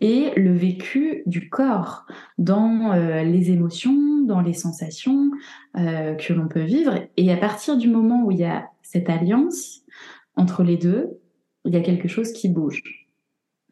et 0.00 0.32
le 0.36 0.54
vécu 0.54 1.22
du 1.26 1.48
corps 1.48 2.06
dans 2.38 2.92
euh, 2.92 3.22
les 3.22 3.50
émotions, 3.50 4.22
dans 4.22 4.40
les 4.40 4.54
sensations 4.54 5.30
euh, 5.76 6.14
que 6.14 6.32
l'on 6.32 6.48
peut 6.48 6.62
vivre. 6.62 6.94
Et 7.16 7.30
à 7.32 7.36
partir 7.36 7.76
du 7.76 7.88
moment 7.88 8.24
où 8.24 8.30
il 8.30 8.38
y 8.38 8.44
a 8.44 8.68
cette 8.82 9.10
alliance 9.10 9.82
entre 10.36 10.62
les 10.62 10.76
deux, 10.76 11.20
il 11.64 11.74
y 11.74 11.76
a 11.76 11.80
quelque 11.80 12.08
chose 12.08 12.32
qui 12.32 12.48
bouge. 12.48 12.82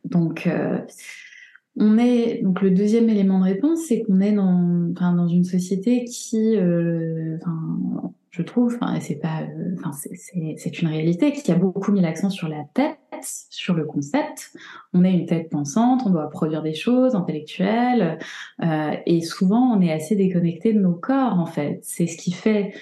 Donc, 0.05 0.47
euh, 0.47 0.81
on 1.77 1.97
est 1.97 2.43
donc 2.43 2.61
le 2.61 2.71
deuxième 2.71 3.09
élément 3.09 3.39
de 3.39 3.45
réponse, 3.45 3.81
c'est 3.87 4.03
qu'on 4.03 4.21
est 4.21 4.33
dans, 4.33 4.91
enfin, 4.93 5.15
dans 5.15 5.29
une 5.29 5.45
société 5.45 6.05
qui, 6.05 6.57
enfin, 6.57 8.13
je 8.31 8.43
trouve, 8.43 8.77
enfin, 8.81 8.99
c'est 9.01 9.17
pas, 9.17 9.47
c'est 10.57 10.83
une 10.83 10.89
réalité 10.89 11.33
qui 11.33 11.53
a 11.53 11.55
beaucoup 11.55 11.93
mis 11.93 12.01
l'accent 12.01 12.31
sur 12.31 12.49
la 12.49 12.65
tête, 12.75 12.99
sur 13.25 13.75
le 13.75 13.85
concept. 13.85 14.53
On 14.93 15.05
est 15.05 15.13
une 15.13 15.27
tête 15.27 15.51
pensante, 15.51 16.03
on 16.07 16.11
doit 16.11 16.29
produire 16.31 16.63
des 16.63 16.75
choses 16.75 17.15
intellectuelles, 17.15 18.19
euh, 18.63 18.93
et 19.07 19.21
souvent 19.21 19.73
on 19.77 19.81
est 19.81 19.93
assez 19.93 20.17
déconnecté 20.17 20.73
de 20.73 20.81
nos 20.81 20.95
corps 20.95 21.39
en 21.39 21.47
fait. 21.47 21.81
C'est 21.83 22.07
ce 22.07 22.17
qui 22.17 22.33
fait 22.33 22.73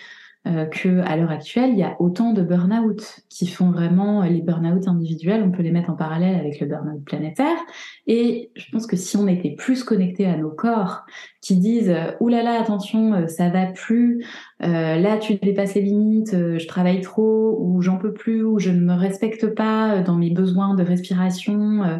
euh, 0.47 0.65
que 0.67 1.01
à 1.01 1.17
l'heure 1.17 1.31
actuelle, 1.31 1.71
il 1.71 1.79
y 1.79 1.83
a 1.83 1.97
autant 2.01 2.33
de 2.33 2.43
burn-out 2.43 3.21
qui 3.29 3.47
font 3.47 3.71
vraiment 3.71 4.23
les 4.23 4.41
burn-out 4.41 4.87
individuels, 4.87 5.43
on 5.43 5.51
peut 5.51 5.63
les 5.63 5.73
mettre 5.73 5.91
en 5.91 5.95
parallèle 5.97 6.39
avec 6.39 6.61
le 6.61 6.67
burn-out 6.67 7.05
planétaire. 7.05 7.57
Et 8.07 8.51
je 8.55 8.71
pense 8.71 8.87
que 8.87 8.97
si 8.97 9.17
on 9.17 9.27
était 9.27 9.51
plus 9.51 9.83
connecté 9.85 10.27
à 10.27 10.37
nos 10.37 10.51
corps, 10.51 11.05
qui 11.41 11.57
disent 11.57 11.95
"Ouh 12.21 12.29
là 12.29 12.43
là, 12.43 12.61
attention, 12.61 13.15
euh, 13.15 13.27
ça 13.29 13.49
va 13.49 13.67
plus, 13.67 14.25
euh, 14.65 14.97
là 14.97 15.17
tu 15.19 15.35
dépasses 15.37 15.75
les 15.75 15.83
limites, 15.83 16.33
je 16.33 16.67
travaille 16.67 17.01
trop, 17.01 17.57
ou 17.61 17.83
j'en 17.83 17.99
peux 17.99 18.13
plus, 18.13 18.43
ou 18.43 18.59
je 18.59 18.71
ne 18.71 18.81
me 18.81 18.95
respecte 18.95 19.47
pas 19.55 20.01
dans 20.01 20.17
mes 20.17 20.31
besoins 20.31 20.75
de 20.75 20.83
respiration." 20.83 21.85
Euh, 21.85 21.99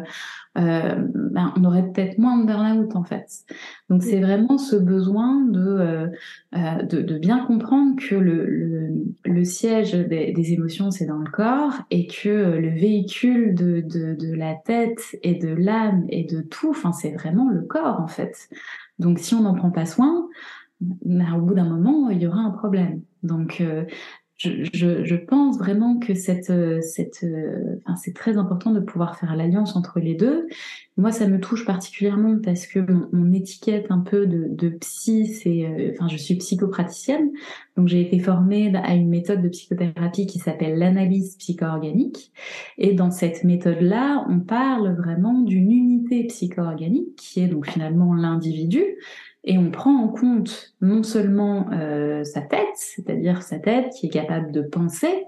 ben, 0.57 1.53
on 1.55 1.63
aurait 1.65 1.83
peut-être 1.91 2.17
moins 2.17 2.39
de 2.39 2.45
burn-out 2.45 2.95
en 2.95 3.03
fait. 3.03 3.45
Donc 3.89 4.01
c'est 4.01 4.19
vraiment 4.19 4.57
ce 4.57 4.75
besoin 4.75 5.41
de, 5.45 5.59
euh, 5.59 6.07
euh, 6.55 6.81
de, 6.83 7.01
de, 7.01 7.17
bien 7.19 7.45
comprendre 7.45 7.95
que 7.97 8.15
le, 8.15 8.45
le, 8.45 8.93
le 9.23 9.43
siège 9.43 9.93
des, 9.93 10.31
des 10.31 10.53
émotions 10.53 10.89
c'est 10.89 11.05
dans 11.05 11.19
le 11.19 11.29
corps 11.29 11.73
et 11.91 12.07
que 12.07 12.57
le 12.57 12.69
véhicule 12.69 13.53
de, 13.53 13.81
de, 13.81 14.15
de 14.15 14.33
la 14.33 14.55
tête 14.55 15.17
et 15.21 15.35
de 15.35 15.49
l'âme 15.49 16.05
et 16.09 16.23
de 16.23 16.41
tout, 16.41 16.69
enfin 16.71 16.91
c'est 16.91 17.11
vraiment 17.11 17.49
le 17.49 17.61
corps 17.61 18.01
en 18.01 18.07
fait. 18.07 18.49
Donc 18.97 19.19
si 19.19 19.35
on 19.35 19.41
n'en 19.41 19.53
prend 19.53 19.69
pas 19.69 19.85
soin, 19.85 20.27
ben, 20.81 21.33
au 21.35 21.41
bout 21.41 21.53
d'un 21.53 21.69
moment 21.69 22.09
il 22.09 22.19
y 22.19 22.27
aura 22.27 22.39
un 22.39 22.51
problème. 22.51 23.01
Donc 23.21 23.63
je, 24.37 25.03
je, 25.03 25.15
pense 25.15 25.57
vraiment 25.57 25.97
que 25.97 26.13
cette, 26.13 26.51
cette, 26.81 27.25
enfin, 27.85 27.95
c'est 27.95 28.13
très 28.13 28.37
important 28.37 28.71
de 28.71 28.79
pouvoir 28.79 29.17
faire 29.17 29.35
l'alliance 29.35 29.75
entre 29.75 29.99
les 29.99 30.15
deux. 30.15 30.47
Moi, 30.97 31.11
ça 31.11 31.27
me 31.27 31.39
touche 31.39 31.63
particulièrement 31.63 32.39
parce 32.43 32.65
que 32.65 32.79
mon, 32.79 33.31
étiquette 33.31 33.85
un 33.91 33.99
peu 33.99 34.25
de, 34.25 34.47
de 34.49 34.69
psy, 34.69 35.27
c'est, 35.27 35.63
euh, 35.63 35.91
enfin, 35.93 36.07
je 36.07 36.17
suis 36.17 36.35
psychopraticienne, 36.35 37.31
donc 37.75 37.87
j'ai 37.87 38.01
été 38.01 38.17
formée 38.17 38.75
à 38.75 38.95
une 38.95 39.07
méthode 39.07 39.43
de 39.43 39.49
psychothérapie 39.49 40.25
qui 40.25 40.39
s'appelle 40.39 40.79
l'analyse 40.79 41.35
psycho-organique. 41.37 42.31
Et 42.79 42.93
dans 42.93 43.11
cette 43.11 43.43
méthode-là, 43.43 44.25
on 44.27 44.39
parle 44.39 44.95
vraiment 44.95 45.41
d'une 45.41 45.71
unité 45.71 46.23
psycho-organique 46.25 47.15
qui 47.15 47.41
est 47.41 47.47
donc 47.47 47.69
finalement 47.69 48.15
l'individu, 48.15 48.83
et 49.43 49.57
on 49.57 49.71
prend 49.71 49.95
en 49.95 50.09
compte 50.09 50.73
non 50.81 51.03
seulement 51.03 51.69
euh, 51.71 52.23
sa 52.23 52.41
tête, 52.41 52.75
c'est-à-dire 52.75 53.41
sa 53.41 53.59
tête 53.59 53.91
qui 53.97 54.07
est 54.07 54.09
capable 54.09 54.51
de 54.51 54.61
penser, 54.61 55.23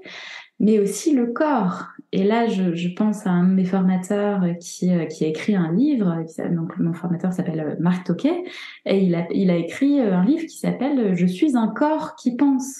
mais 0.59 0.79
aussi 0.79 1.13
le 1.13 1.27
corps. 1.27 1.87
Et 2.11 2.23
là, 2.23 2.47
je, 2.47 2.75
je 2.75 2.89
pense 2.89 3.25
à 3.25 3.29
un 3.29 3.47
de 3.47 3.53
mes 3.53 3.65
formateurs 3.65 4.43
qui, 4.59 4.91
euh, 4.93 5.05
qui 5.05 5.23
a 5.23 5.27
écrit 5.27 5.55
un 5.55 5.71
livre, 5.71 6.23
donc 6.51 6.77
mon 6.79 6.93
formateur 6.93 7.31
s'appelle 7.31 7.59
euh, 7.59 7.75
Marc 7.79 8.05
Toquet, 8.05 8.43
et 8.85 8.99
il 8.99 9.15
a, 9.15 9.25
il 9.31 9.49
a 9.51 9.55
écrit 9.55 10.01
un 10.01 10.25
livre 10.25 10.45
qui 10.45 10.57
s'appelle 10.57 11.15
Je 11.15 11.25
suis 11.25 11.55
un 11.55 11.67
corps 11.67 12.15
qui 12.15 12.35
pense. 12.35 12.75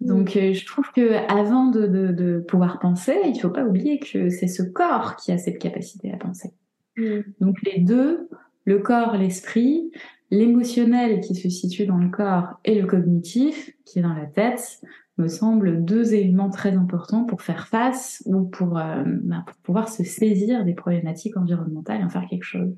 Donc, 0.00 0.32
je 0.32 0.66
trouve 0.66 0.84
que 0.94 1.14
avant 1.32 1.66
de, 1.66 1.86
de, 1.86 2.12
de 2.12 2.40
pouvoir 2.40 2.78
penser, 2.78 3.16
il 3.24 3.40
faut 3.40 3.48
pas 3.48 3.64
oublier 3.64 3.98
que 3.98 4.28
c'est 4.28 4.48
ce 4.48 4.62
corps 4.62 5.16
qui 5.16 5.32
a 5.32 5.38
cette 5.38 5.58
capacité 5.58 6.12
à 6.12 6.16
penser. 6.16 6.52
Mm. 6.96 7.20
Donc, 7.40 7.56
les 7.62 7.80
deux, 7.80 8.28
le 8.64 8.78
corps, 8.80 9.16
l'esprit, 9.16 9.90
l'émotionnel 10.30 11.20
qui 11.20 11.34
se 11.34 11.48
situe 11.48 11.86
dans 11.86 11.96
le 11.96 12.08
corps 12.08 12.58
et 12.64 12.80
le 12.80 12.86
cognitif 12.86 13.70
qui 13.84 13.98
est 13.98 14.02
dans 14.02 14.14
la 14.14 14.26
tête 14.26 14.80
me 15.16 15.28
semblent 15.28 15.84
deux 15.84 16.14
éléments 16.14 16.50
très 16.50 16.72
importants 16.76 17.24
pour 17.24 17.42
faire 17.42 17.68
face 17.68 18.22
ou 18.26 18.42
pour, 18.42 18.78
euh, 18.78 19.04
bah, 19.06 19.44
pour 19.46 19.56
pouvoir 19.58 19.88
se 19.88 20.02
saisir 20.02 20.64
des 20.64 20.74
problématiques 20.74 21.36
environnementales 21.36 22.00
et 22.00 22.04
en 22.04 22.08
faire 22.08 22.26
quelque 22.28 22.44
chose. 22.44 22.74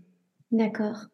D'accord. 0.53 1.07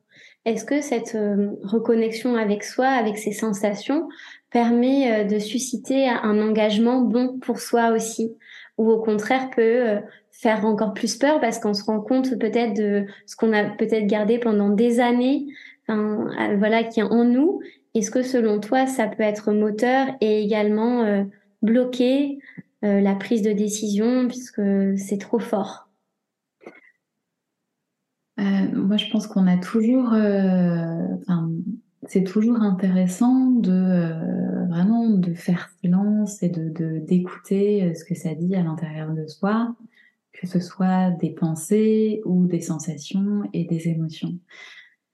Est-ce 0.44 0.64
que 0.64 0.80
cette 0.80 1.14
euh, 1.14 1.50
reconnexion 1.62 2.34
avec 2.34 2.64
soi, 2.64 2.88
avec 2.88 3.18
ses 3.18 3.32
sensations, 3.32 4.08
permet 4.50 5.12
euh, 5.12 5.24
de 5.24 5.38
susciter 5.38 6.08
un 6.08 6.40
engagement 6.40 7.02
bon 7.02 7.38
pour 7.38 7.60
soi 7.60 7.90
aussi? 7.90 8.34
Ou 8.78 8.90
au 8.90 9.00
contraire 9.00 9.50
peut 9.54 10.00
faire 10.32 10.64
encore 10.64 10.94
plus 10.94 11.16
peur 11.16 11.40
parce 11.40 11.58
qu'on 11.58 11.74
se 11.74 11.84
rend 11.84 12.00
compte 12.00 12.36
peut-être 12.38 12.74
de 12.74 13.04
ce 13.26 13.36
qu'on 13.36 13.52
a 13.52 13.64
peut-être 13.64 14.06
gardé 14.06 14.38
pendant 14.38 14.70
des 14.70 14.98
années 14.98 15.46
euh, 15.90 16.56
voilà, 16.56 16.84
qui 16.84 17.00
est 17.00 17.04
en 17.04 17.24
nous. 17.24 17.60
Est-ce 17.94 18.10
que 18.10 18.22
selon 18.22 18.60
toi, 18.60 18.86
ça 18.86 19.06
peut 19.06 19.22
être 19.22 19.52
moteur 19.52 20.08
et 20.20 20.42
également 20.42 21.02
euh, 21.02 21.24
bloquer 21.60 22.38
euh, 22.84 23.00
la 23.00 23.14
prise 23.14 23.42
de 23.42 23.52
décision 23.52 24.28
puisque 24.28 24.62
c'est 24.96 25.18
trop 25.18 25.38
fort? 25.38 25.88
Moi, 28.38 28.96
je 28.96 29.10
pense 29.10 29.26
qu'on 29.26 29.46
a 29.46 29.56
toujours, 29.56 30.14
c'est 32.08 32.24
toujours 32.24 32.60
intéressant 32.60 33.50
de 33.50 34.66
vraiment 34.68 35.08
de 35.10 35.32
faire 35.32 35.70
silence 35.80 36.42
et 36.42 36.48
de 36.48 36.98
d'écouter 36.98 37.94
ce 37.94 38.04
que 38.04 38.14
ça 38.14 38.34
dit 38.34 38.54
à 38.54 38.62
l'intérieur 38.62 39.12
de 39.12 39.26
soi, 39.26 39.74
que 40.32 40.46
ce 40.46 40.60
soit 40.60 41.10
des 41.10 41.30
pensées 41.30 42.20
ou 42.24 42.46
des 42.46 42.60
sensations 42.60 43.42
et 43.52 43.64
des 43.64 43.88
émotions 43.88 44.34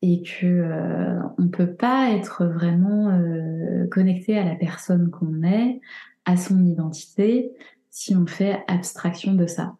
et 0.02 0.22
que 0.22 0.46
euh, 0.46 1.18
on 1.38 1.48
peut 1.48 1.74
pas 1.74 2.10
être 2.10 2.46
vraiment 2.46 3.08
euh, 3.08 3.86
connecté 3.90 4.38
à 4.38 4.44
la 4.44 4.54
personne 4.54 5.10
qu'on 5.10 5.42
est, 5.42 5.80
à 6.24 6.36
son 6.36 6.64
identité, 6.64 7.52
si 7.90 8.14
on 8.14 8.26
fait 8.26 8.62
abstraction 8.68 9.34
de 9.34 9.46
ça. 9.46 9.76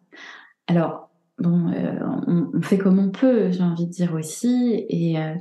Alors 0.67 1.09
bon, 1.37 1.71
euh, 1.71 1.99
on, 2.27 2.51
on, 2.53 2.61
fait 2.61 2.77
comme 2.77 2.99
on 2.99 3.11
peut, 3.11 3.51
j'ai 3.51 3.63
envie 3.63 3.87
de 3.87 3.91
dire 3.91 4.13
aussi, 4.13 4.85
et 4.89 5.19
euh, 5.19 5.35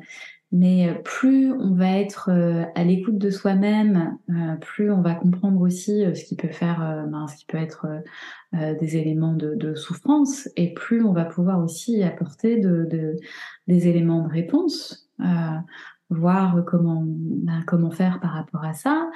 mais 0.53 1.01
plus 1.05 1.53
on 1.53 1.75
va 1.75 1.99
être 1.99 2.31
à 2.75 2.85
l'écoute 2.85 3.19
de 3.19 3.31
soi-même, 3.31 4.19
plus 4.61 4.91
on 4.91 5.03
va 5.03 5.15
comprendre 5.15 5.61
aussi 5.61 6.05
ce 6.15 6.25
qui 6.25 6.37
peut 6.37 6.49
faire, 6.49 7.07
ben, 7.09 7.27
ce 7.29 7.37
qui 7.37 7.47
peut 7.47 7.59
être 7.59 7.87
des 8.53 8.97
éléments 8.97 9.35
de, 9.35 9.55
de, 9.55 9.75
souffrance, 9.75 10.49
et 10.57 10.73
plus 10.73 11.05
on 11.05 11.13
va 11.13 11.27
pouvoir 11.27 11.63
aussi 11.63 12.03
apporter 12.03 12.59
de, 12.59 12.87
de 12.91 13.17
des 13.67 13.89
éléments 13.89 14.23
de 14.23 14.33
réponse. 14.33 15.11
voir 16.11 16.65
comment, 16.67 17.05
ben, 17.07 17.63
comment 17.67 17.91
faire 17.91 18.19
par 18.21 18.33
rapport 18.33 18.65
à 18.65 18.73
ça. 18.73 19.11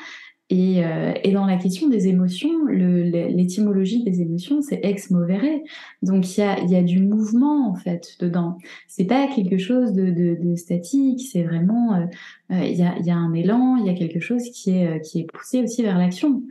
Et, 0.53 0.85
euh, 0.85 1.15
et, 1.25 1.33
dans 1.33 1.47
la 1.47 1.57
question 1.57 1.89
des 1.89 2.09
émotions, 2.09 2.67
l'étymologie 2.67 4.05
des 4.05 4.21
émotions, 4.21 4.61
c'est 4.61 4.81
ex 4.83 5.11
movere. 5.11 5.63
Donc 6.03 6.37
il 6.37 6.43
y 6.69 6.77
a, 6.77 6.83
du 6.83 7.01
mouvement 7.01 7.71
en 7.71 7.75
fait 7.75 8.17
dedans. 8.21 8.59
C'est 8.87 9.07
pas 9.07 9.29
quelque 9.29 9.57
chose 9.57 9.95
de, 9.95 10.55
statique. 10.57 11.23
C'est 11.23 11.43
vraiment 11.43 11.95
euh, 11.95 12.05
euh, 12.51 12.67
il 12.67 12.77
y, 12.77 12.83
a, 12.83 13.17
un 13.17 13.33
élan, 13.33 13.77
il 13.77 13.87
y 13.87 13.89
a 13.89 13.95
quelque 13.95 14.21
chose 14.21 14.43
qui 14.51 14.73
est 14.73 15.33
poussé 15.33 15.63
aussi 15.63 15.83
vers 15.83 15.97
l'action. 15.97 16.43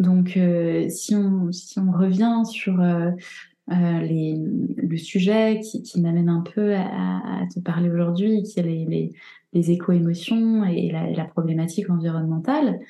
Donc 0.00 0.36
si 0.88 1.14
on 1.14 1.92
revient 1.92 2.42
sur 2.50 2.82
le 3.68 4.96
sujet 4.96 5.60
qui, 5.60 6.00
m'amène 6.00 6.28
un 6.28 6.40
peu 6.40 6.74
à, 6.74 7.46
te 7.54 7.60
parler 7.60 7.88
aujourd'hui, 7.88 8.42
qui 8.42 8.58
est 8.58 8.64
les, 8.64 9.12
les, 9.52 9.70
éco-émotions 9.70 10.64
et 10.64 10.90
la 10.90 11.24
problématique 11.24 11.88
environnementale. 11.88 12.80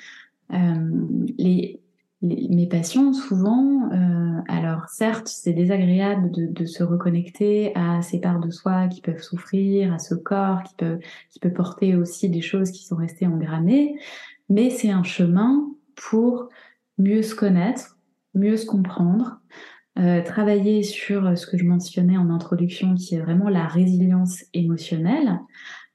Euh, 0.52 1.06
les, 1.38 1.80
mes 2.24 2.66
patients, 2.66 3.12
souvent, 3.12 3.90
euh, 3.92 4.40
alors 4.48 4.88
certes, 4.88 5.28
c'est 5.28 5.52
désagréable 5.52 6.30
de, 6.30 6.46
de, 6.46 6.64
se 6.64 6.82
reconnecter 6.82 7.72
à 7.74 8.02
ces 8.02 8.20
parts 8.20 8.40
de 8.40 8.50
soi 8.50 8.88
qui 8.88 9.00
peuvent 9.00 9.22
souffrir, 9.22 9.92
à 9.92 9.98
ce 9.98 10.14
corps 10.14 10.62
qui 10.62 10.74
peut, 10.76 10.98
qui 11.30 11.38
peut 11.38 11.52
porter 11.52 11.96
aussi 11.96 12.30
des 12.30 12.40
choses 12.40 12.70
qui 12.70 12.84
sont 12.84 12.96
restées 12.96 13.26
engrammées, 13.26 13.96
mais 14.48 14.70
c'est 14.70 14.90
un 14.90 15.02
chemin 15.02 15.68
pour 15.96 16.48
mieux 16.98 17.22
se 17.22 17.34
connaître, 17.34 17.98
mieux 18.34 18.56
se 18.56 18.66
comprendre, 18.66 19.38
euh, 19.98 20.22
travailler 20.22 20.82
sur 20.82 21.36
ce 21.36 21.46
que 21.46 21.58
je 21.58 21.64
mentionnais 21.64 22.16
en 22.16 22.30
introduction, 22.30 22.94
qui 22.94 23.14
est 23.14 23.20
vraiment 23.20 23.48
la 23.48 23.66
résilience 23.66 24.44
émotionnelle, 24.54 25.40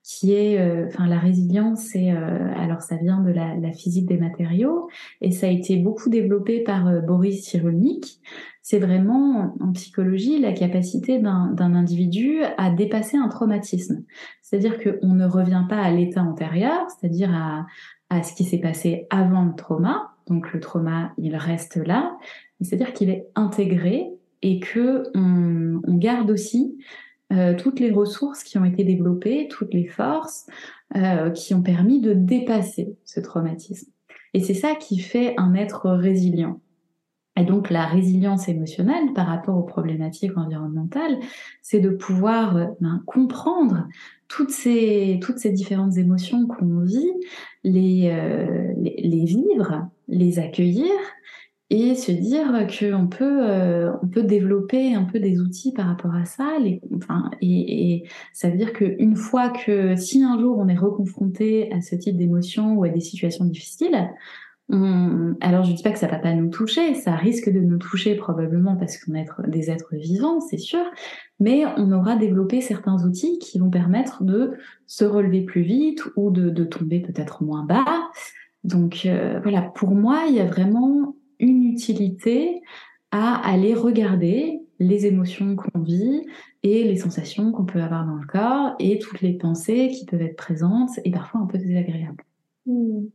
qui 0.10 0.34
est, 0.34 0.60
euh, 0.60 0.88
enfin, 0.88 1.06
la 1.06 1.20
résilience, 1.20 1.82
c'est, 1.82 2.12
euh, 2.12 2.52
alors 2.58 2.82
ça 2.82 2.96
vient 2.96 3.22
de 3.22 3.30
la, 3.30 3.56
la, 3.56 3.72
physique 3.72 4.08
des 4.08 4.18
matériaux 4.18 4.90
et 5.22 5.30
ça 5.30 5.46
a 5.46 5.52
été 5.52 5.78
beaucoup 5.78 6.10
développé 6.10 6.64
par 6.64 6.88
euh, 6.88 7.00
Boris 7.00 7.44
Cyrulnik. 7.44 8.20
C'est 8.64 8.80
vraiment 8.80 9.56
en 9.60 9.72
psychologie 9.74 10.40
la 10.40 10.52
capacité 10.52 11.20
d'un 11.20 11.76
individu 11.76 12.40
à 12.58 12.72
dépasser 12.72 13.18
un 13.18 13.28
traumatisme. 13.28 14.04
C'est-à-dire 14.42 14.80
qu'on 14.80 15.14
ne 15.14 15.28
revient 15.28 15.66
pas 15.70 15.78
à 15.78 15.92
l'état 15.92 16.24
antérieur, 16.24 16.88
c'est-à-dire 16.90 17.30
à, 17.32 17.68
à 18.10 18.24
ce 18.24 18.34
qui 18.34 18.46
s'est 18.46 18.58
passé 18.58 19.06
avant 19.12 19.44
le 19.44 19.54
trauma. 19.54 20.16
Donc 20.26 20.54
le 20.54 20.60
trauma, 20.60 21.14
il 21.20 21.36
reste 21.36 21.76
là. 21.76 22.18
C'est-à-dire 22.62 22.94
qu'il 22.94 23.12
est 23.12 23.28
intégré 23.36 24.08
et 24.42 24.60
que 24.60 25.04
on, 25.14 25.82
on 25.84 25.96
garde 25.98 26.32
aussi 26.32 26.78
euh, 27.32 27.54
toutes 27.56 27.80
les 27.80 27.92
ressources 27.92 28.44
qui 28.44 28.58
ont 28.58 28.66
été 28.66 28.84
développées, 28.84 29.48
toutes 29.50 29.74
les 29.74 29.86
forces 29.86 30.48
euh, 30.96 31.30
qui 31.30 31.54
ont 31.54 31.62
permis 31.62 32.02
de 32.02 32.14
dépasser 32.14 32.98
ce 33.06 33.20
traumatisme. 33.20 33.92
Et 34.34 34.42
c'est 34.42 34.56
ça 34.56 34.74
qui 34.76 34.98
fait 34.98 35.36
un 35.38 35.54
être 35.54 35.92
résilient. 35.92 36.60
Et 37.36 37.44
donc 37.44 37.70
la 37.70 37.86
résilience 37.86 38.50
émotionnelle 38.50 39.14
par 39.14 39.28
rapport 39.28 39.56
aux 39.56 39.64
problématiques 39.64 40.38
environnementales, 40.38 41.20
c'est 41.62 41.80
de 41.80 41.90
pouvoir 41.90 42.58
euh, 42.58 42.66
ben, 42.82 43.04
comprendre 43.06 43.88
toutes 44.28 44.52
ces, 44.52 45.20
toutes 45.22 45.38
ces 45.38 45.52
différentes 45.52 45.98
émotions 45.98 46.48
qu'on 46.48 46.80
vit, 46.80 47.12
les, 47.64 48.16
les, 48.78 49.26
vivre, 49.26 49.88
les 50.08 50.38
accueillir 50.38 50.92
et 51.70 51.94
se 51.96 52.12
dire 52.12 52.68
qu'on 52.68 53.08
peut 53.08 53.48
euh, 53.48 53.92
on 54.02 54.08
peut 54.08 54.24
développer 54.24 54.96
un 54.96 55.04
peu 55.04 55.20
des 55.20 55.40
outils 55.40 55.72
par 55.72 55.88
rapport 55.88 56.16
à 56.16 56.26
ça 56.26 56.58
les, 56.60 56.82
enfin, 56.96 57.30
et, 57.42 57.94
et, 57.94 58.10
ça 58.34 58.50
veut 58.50 58.58
dire 58.58 58.74
qu'une 58.74 59.16
fois 59.16 59.50
que 59.50 59.96
si 59.96 60.24
un 60.24 60.40
jour 60.40 60.58
on 60.58 60.68
est 60.68 60.78
reconfronté 60.78 61.72
à 61.72 61.82
ce 61.82 61.96
type 61.96 62.18
d'émotions 62.18 62.76
ou 62.76 62.84
à 62.84 62.90
des 62.90 63.00
situations 63.00 63.46
difficiles 63.46 64.10
on, 64.72 65.36
alors 65.42 65.64
je 65.64 65.74
dis 65.74 65.82
pas 65.82 65.92
que 65.92 65.98
ça 65.98 66.08
va 66.08 66.18
pas 66.18 66.34
nous 66.34 66.50
toucher 66.50 66.96
ça 66.96 67.16
risque 67.16 67.52
de 67.52 67.60
nous 67.60 67.78
toucher 67.78 68.16
probablement 68.16 68.76
parce 68.76 68.98
qu'on 68.98 69.16
est 69.16 69.28
des 69.48 69.70
êtres 69.70 69.96
vivants 69.96 70.40
c'est 70.40 70.58
sûr 70.58 70.84
mais 71.40 71.64
on 71.78 71.92
aura 71.92 72.16
développé 72.16 72.62
certains 72.62 73.04
outils 73.06 73.40
qui 73.40 73.60
vont 73.60 73.70
permettre 73.70 74.24
de 74.24 74.54
se 74.88 75.06
relever 75.06 75.42
plus 75.42 75.62
vite 75.62 76.04
ou 76.16 76.32
de, 76.32 76.50
de 76.50 76.64
tomber 76.66 77.00
peut-être 77.00 77.44
moins 77.44 77.64
bas. 77.64 78.10
Donc 78.66 79.04
euh, 79.06 79.40
voilà 79.42 79.62
pour 79.62 79.92
moi 79.92 80.24
il 80.28 80.36
y 80.36 80.42
a 80.42 80.46
vraiment 80.46 81.16
une 81.40 81.66
utilité 81.66 82.62
à 83.12 83.36
aller 83.50 83.74
regarder 83.74 84.62
les 84.80 85.06
émotions 85.06 85.56
qu'on 85.56 85.80
vit 85.80 86.26
et 86.64 86.84
les 86.84 86.96
sensations 86.96 87.52
qu'on 87.52 87.66
peut 87.66 87.82
avoir 87.82 88.06
dans 88.06 88.16
le 88.16 88.28
corps 88.28 88.76
et 88.80 89.00
toutes 89.00 89.22
les 89.22 89.34
pensées 89.34 89.90
qui 89.90 90.06
peuvent 90.06 90.22
être 90.22 90.36
présentes 90.36 90.92
et 91.04 91.12
parfois 91.12 91.42
un 91.42 91.46
peu 91.46 91.58
désagréables. 91.58 92.24
Hmm. 92.66 93.08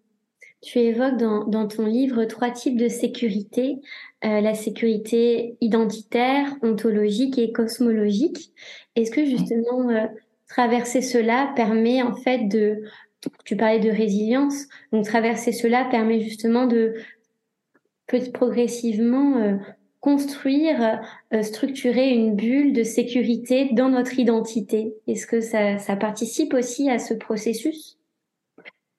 Tu 0.62 0.78
évoques 0.78 1.18
dans, 1.18 1.44
dans, 1.44 1.68
ton 1.68 1.84
livre 1.84 2.24
trois 2.24 2.50
types 2.50 2.78
de 2.78 2.88
sécurité, 2.88 3.80
euh, 4.24 4.40
la 4.40 4.54
sécurité 4.54 5.58
identitaire, 5.60 6.54
ontologique 6.62 7.38
et 7.38 7.52
cosmologique. 7.52 8.50
Est-ce 8.96 9.10
que 9.10 9.26
justement 9.26 9.90
euh, 9.90 10.06
traverser 10.48 11.02
cela 11.02 11.52
permet 11.54 12.02
en 12.02 12.14
fait 12.14 12.48
de, 12.48 12.82
tu 13.44 13.56
parlais 13.56 13.80
de 13.80 13.90
résilience, 13.90 14.66
donc 14.92 15.04
traverser 15.04 15.52
cela 15.52 15.84
permet 15.84 16.20
justement 16.20 16.66
de 16.66 16.94
peut 18.06 18.20
progressivement 18.32 19.36
euh, 19.36 19.56
construire, 20.00 21.00
euh, 21.32 21.42
structurer 21.42 22.10
une 22.10 22.36
bulle 22.36 22.72
de 22.72 22.82
sécurité 22.82 23.70
dans 23.72 23.88
notre 23.88 24.18
identité. 24.18 24.94
Est-ce 25.06 25.26
que 25.26 25.40
ça, 25.40 25.96
participe 25.96 26.54
aussi 26.54 26.90
à 26.90 26.98
ce 26.98 27.14
processus? 27.14 27.98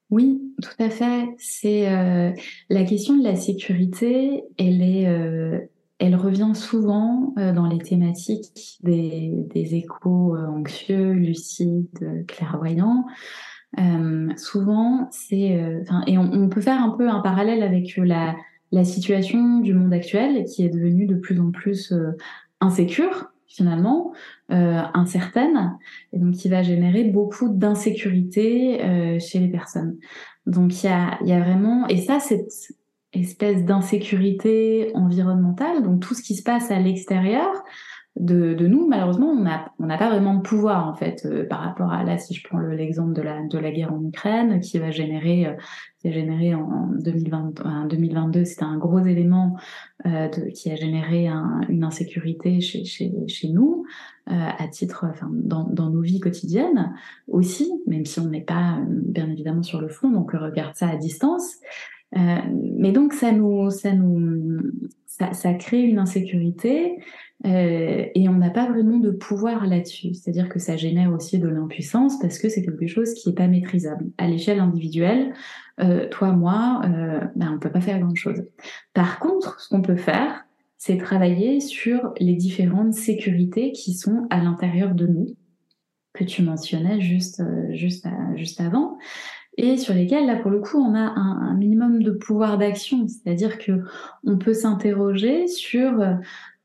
Oui, 0.10 0.42
tout 0.62 0.84
à 0.84 0.90
fait. 0.90 1.26
C'est 1.38 1.90
euh, 1.90 2.32
la 2.70 2.84
question 2.84 3.18
de 3.18 3.24
la 3.24 3.36
sécurité. 3.36 4.44
Elle 4.58 4.82
est, 4.82 5.08
elle 6.00 6.16
revient 6.16 6.52
souvent 6.54 7.34
dans 7.36 7.68
les 7.68 7.80
thématiques 7.80 8.78
des, 8.84 9.32
des 9.34 9.76
échos 9.76 10.36
anxieux, 10.38 11.12
lucides, 11.12 12.26
clairvoyants. 12.28 13.06
souvent, 14.38 15.08
c'est, 15.12 15.60
et 16.08 16.18
on, 16.18 16.50
peut 16.50 16.62
faire 16.62 16.82
un 16.82 16.92
peu 16.92 17.10
un 17.10 17.20
parallèle 17.20 17.64
avec 17.64 17.98
la 17.98 18.36
la 18.72 18.84
situation 18.84 19.60
du 19.60 19.74
monde 19.74 19.94
actuel 19.94 20.46
qui 20.46 20.66
est 20.66 20.70
devenue 20.70 21.06
de 21.06 21.16
plus 21.16 21.40
en 21.40 21.52
plus 21.52 21.92
euh, 21.92 22.12
insécure 22.60 23.32
finalement, 23.48 24.12
euh, 24.52 24.82
incertaine, 24.94 25.78
et 26.12 26.20
donc 26.20 26.34
qui 26.34 26.50
va 26.50 26.62
générer 26.62 27.06
beaucoup 27.06 27.48
d'insécurité 27.48 28.84
euh, 28.84 29.18
chez 29.18 29.40
les 29.40 29.48
personnes. 29.48 29.96
Donc 30.46 30.84
il 30.84 30.88
y 30.88 30.90
a, 30.90 31.18
y 31.24 31.32
a 31.32 31.40
vraiment, 31.40 31.88
et 31.88 31.98
ça 31.98 32.20
cette 32.20 32.52
espèce 33.14 33.64
d'insécurité 33.64 34.92
environnementale, 34.94 35.84
donc 35.84 36.02
tout 36.02 36.14
ce 36.14 36.22
qui 36.22 36.36
se 36.36 36.44
passe 36.44 36.70
à 36.70 36.80
l'extérieur, 36.80 37.64
de, 38.16 38.54
de, 38.54 38.68
nous, 38.68 38.88
malheureusement, 38.88 39.28
on 39.28 39.42
n'a 39.42 39.74
on 39.78 39.88
n'a 39.88 39.98
pas 39.98 40.10
vraiment 40.10 40.36
de 40.36 40.42
pouvoir 40.42 40.88
en 40.88 40.94
fait 40.94 41.26
euh, 41.26 41.46
par 41.46 41.60
rapport 41.60 41.92
à 41.92 42.04
là, 42.04 42.18
si 42.18 42.34
je 42.34 42.48
prends 42.48 42.60
l'exemple 42.60 43.14
de 43.14 43.22
la 43.22 43.42
de 43.46 43.58
la 43.58 43.72
guerre 43.72 43.94
en 43.94 44.02
Ukraine, 44.04 44.62
qui 44.62 44.80
va 44.80 44.90
générer, 44.90 45.48
euh, 45.48 45.54
qui 46.00 46.08
a 46.08 46.12
généré 46.12 46.56
en 46.56 46.92
2020, 46.98 47.66
en 47.66 47.86
2022, 47.86 48.46
c'était 48.46 48.64
un 48.64 48.78
gros 48.78 49.00
élément 49.00 49.58
euh, 50.06 50.30
de, 50.30 50.50
qui 50.52 50.72
a 50.72 50.76
généré 50.76 51.28
un, 51.28 51.60
une 51.68 51.84
insécurité 51.84 52.62
chez 52.62 52.86
chez, 52.86 53.12
chez 53.28 53.50
nous 53.50 53.84
euh, 54.32 54.50
à 54.58 54.68
titre, 54.70 55.06
enfin 55.10 55.30
dans, 55.32 55.66
dans 55.66 55.90
nos 55.90 56.02
vies 56.02 56.22
quotidiennes 56.22 56.96
aussi, 57.28 57.70
même 57.86 58.06
si 58.06 58.22
on 58.22 58.30
n'est 58.30 58.42
pas 58.42 58.80
bien 58.88 59.30
évidemment 59.30 59.64
sur 59.64 59.82
le 59.82 59.90
fond, 59.90 60.10
donc 60.10 60.32
on 60.34 60.40
regarde 60.40 60.76
ça 60.76 60.88
à 60.88 60.96
distance. 60.96 61.58
Mais 62.16 62.92
donc 62.92 63.14
ça 63.14 63.32
nous 63.32 63.70
ça 63.70 63.92
nous 63.92 64.60
ça, 65.06 65.34
ça 65.34 65.54
crée 65.54 65.82
une 65.82 66.00
insécurité 66.00 66.98
euh, 67.46 68.06
et 68.14 68.30
on 68.30 68.34
n'a 68.34 68.50
pas 68.50 68.70
vraiment 68.70 68.98
de 68.98 69.12
pouvoir 69.12 69.66
là-dessus. 69.66 70.14
C'est-à-dire 70.14 70.50
que 70.50 70.60
ça 70.60 70.78
génère 70.78 71.12
aussi 71.14 71.40
de 71.40 71.48
l'impuissance 71.48 72.20
parce 72.20 72.38
que 72.38 72.50
c'est 72.50 72.64
quelque 72.64 72.88
chose 72.88 73.14
qui 73.14 73.30
n'est 73.30 73.36
pas 73.36 73.48
maîtrisable. 73.48 74.06
À 74.18 74.28
l'échelle 74.28 74.60
individuelle, 74.60 75.34
euh, 75.82 76.08
toi, 76.10 76.32
moi, 76.32 76.82
euh, 76.86 77.22
ben, 77.36 77.54
on 77.54 77.60
peut 77.60 77.72
pas 77.72 77.82
faire 77.82 78.00
grand-chose. 78.00 78.44
Par 78.94 79.20
contre, 79.20 79.60
ce 79.60 79.70
qu'on 79.70 79.82
peut 79.82 79.98
faire, 79.98 80.46
c'est 80.78 80.98
travailler 80.98 81.60
sur 81.60 82.14
les 82.20 82.36
différentes 82.36 82.94
sécurités 82.94 83.72
qui 83.72 83.94
sont 83.94 84.28
à 84.30 84.42
l'intérieur 84.42 84.96
de 84.96 85.08
nous, 85.08 85.28
que 86.14 86.24
tu 86.24 86.42
mentionnais 86.44 87.02
juste, 87.02 87.42
euh, 87.42 87.74
juste, 87.74 88.08
juste 88.36 88.62
avant 88.62 88.98
et 89.58 89.78
sur 89.78 89.94
lesquelles, 89.94 90.26
là, 90.26 90.36
pour 90.36 90.52
le 90.52 90.60
coup, 90.60 90.78
on 90.78 90.96
a 90.96 91.00
un, 91.00 91.50
un 91.50 91.54
minimum 91.54 92.04
de 92.04 92.12
pouvoir 92.12 92.58
d'action. 92.58 93.08
C'est-à-dire 93.08 93.58
que 93.58 93.84
on 94.26 94.38
peut 94.38 94.54
s'interroger 94.54 95.48
sur 95.48 96.02
euh, 96.02 96.14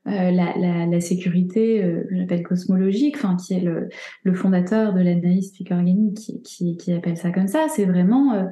la, 0.05 0.57
la, 0.57 0.85
la, 0.87 0.99
sécurité, 0.99 1.83
euh, 1.83 2.07
j'appelle 2.11 2.41
cosmologique, 2.41 3.15
enfin 3.17 3.35
qui 3.35 3.53
est 3.53 3.59
le, 3.59 3.87
le 4.23 4.33
fondateur 4.33 4.93
de 4.93 4.99
l'analyse 4.99 5.53
organique 5.69 6.17
qui, 6.17 6.41
qui, 6.41 6.77
qui, 6.77 6.91
appelle 6.91 7.17
ça 7.17 7.29
comme 7.29 7.47
ça, 7.47 7.67
c'est 7.69 7.85
vraiment 7.85 8.33
euh, 8.33 8.43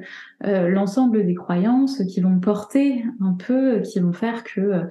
euh, 0.46 0.68
l'ensemble 0.68 1.26
des 1.26 1.34
croyances 1.34 2.04
qui 2.04 2.20
vont 2.20 2.38
porter 2.38 3.04
un 3.20 3.32
peu, 3.32 3.80
qui 3.80 3.98
vont 3.98 4.12
faire 4.12 4.44
que 4.44 4.82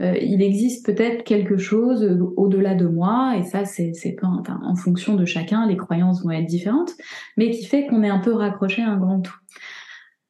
il 0.00 0.42
existe 0.42 0.84
peut-être 0.84 1.22
quelque 1.22 1.56
chose 1.56 2.18
au-delà 2.36 2.74
de 2.74 2.86
moi, 2.86 3.36
et 3.38 3.44
ça 3.44 3.64
c'est 3.64 3.92
c'est 3.94 4.12
pas 4.12 4.26
enfin, 4.26 4.60
en 4.64 4.74
fonction 4.74 5.14
de 5.14 5.24
chacun, 5.24 5.66
les 5.66 5.76
croyances 5.76 6.24
vont 6.24 6.30
être 6.32 6.46
différentes, 6.46 6.94
mais 7.36 7.50
qui 7.50 7.64
fait 7.64 7.86
qu'on 7.86 8.02
est 8.02 8.10
un 8.10 8.18
peu 8.18 8.32
raccroché 8.32 8.82
à 8.82 8.90
un 8.90 8.96
grand 8.96 9.20
tout. 9.20 9.36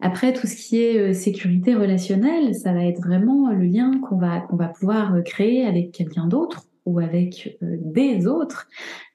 Après, 0.01 0.33
tout 0.33 0.47
ce 0.47 0.55
qui 0.55 0.81
est 0.81 0.99
euh, 0.99 1.13
sécurité 1.13 1.75
relationnelle, 1.75 2.55
ça 2.55 2.73
va 2.73 2.85
être 2.85 3.01
vraiment 3.01 3.51
le 3.51 3.65
lien 3.65 3.91
qu'on 4.01 4.17
va, 4.17 4.41
qu'on 4.41 4.57
va 4.57 4.69
pouvoir 4.69 5.15
euh, 5.15 5.23
créer 5.23 5.65
avec 5.65 5.93
quelqu'un 5.93 6.27
d'autre 6.27 6.69
ou 6.89 6.99
avec 7.01 7.59
euh, 7.63 7.77
des 7.81 8.27
autres. 8.27 8.67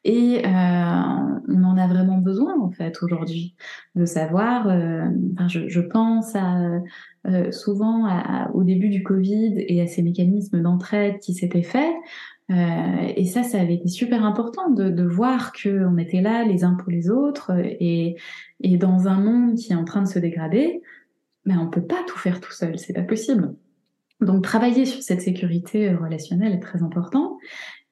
Et 0.03 0.41
euh, 0.45 0.49
on 0.49 1.63
en 1.63 1.77
a 1.77 1.87
vraiment 1.87 2.17
besoin, 2.17 2.59
en 2.61 2.69
fait, 2.69 3.01
aujourd'hui, 3.01 3.55
de 3.95 4.05
savoir, 4.05 4.67
euh, 4.67 5.05
enfin, 5.33 5.47
je, 5.47 5.67
je, 5.67 5.79
pense 5.79 6.35
à, 6.35 6.81
souvent 7.51 8.05
à, 8.05 8.51
au 8.53 8.63
début 8.63 8.89
du 8.89 9.01
Covid 9.01 9.55
et 9.57 9.81
à 9.81 9.87
ces 9.87 10.03
mécanismes 10.03 10.61
d'entraide 10.61 11.19
qui 11.19 11.33
s'étaient 11.33 11.63
faits. 11.63 11.93
Et 12.49 13.25
ça, 13.25 13.41
ça 13.43 13.59
avait 13.59 13.75
été 13.75 13.87
super 13.87 14.25
important 14.25 14.69
de, 14.69 14.89
de 14.89 15.03
voir 15.03 15.53
qu'on 15.53 15.97
était 15.97 16.21
là 16.21 16.43
les 16.43 16.63
uns 16.63 16.73
pour 16.73 16.91
les 16.91 17.09
autres 17.09 17.51
et, 17.79 18.17
et 18.61 18.77
dans 18.77 19.07
un 19.07 19.19
monde 19.19 19.55
qui 19.55 19.71
est 19.71 19.75
en 19.75 19.85
train 19.85 20.01
de 20.01 20.07
se 20.07 20.19
dégrader, 20.19 20.81
mais 21.45 21.55
on 21.57 21.69
peut 21.69 21.85
pas 21.85 22.03
tout 22.07 22.17
faire 22.17 22.41
tout 22.41 22.51
seul, 22.51 22.77
c'est 22.77 22.93
pas 22.93 23.01
possible. 23.01 23.55
Donc 24.21 24.43
travailler 24.43 24.85
sur 24.85 25.01
cette 25.01 25.21
sécurité 25.21 25.89
euh, 25.89 25.97
relationnelle 25.97 26.53
est 26.53 26.59
très 26.59 26.83
important. 26.83 27.37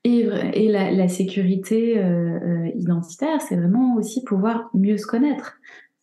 Et, 0.04 0.28
et 0.54 0.68
la, 0.68 0.90
la 0.92 1.08
sécurité 1.08 2.00
euh, 2.00 2.40
euh 2.40 2.68
identitaire, 2.76 3.40
c'est 3.40 3.56
vraiment 3.56 3.96
aussi 3.98 4.24
pouvoir 4.24 4.72
mieux 4.74 4.98
se 4.98 5.06
connaître. 5.06 5.60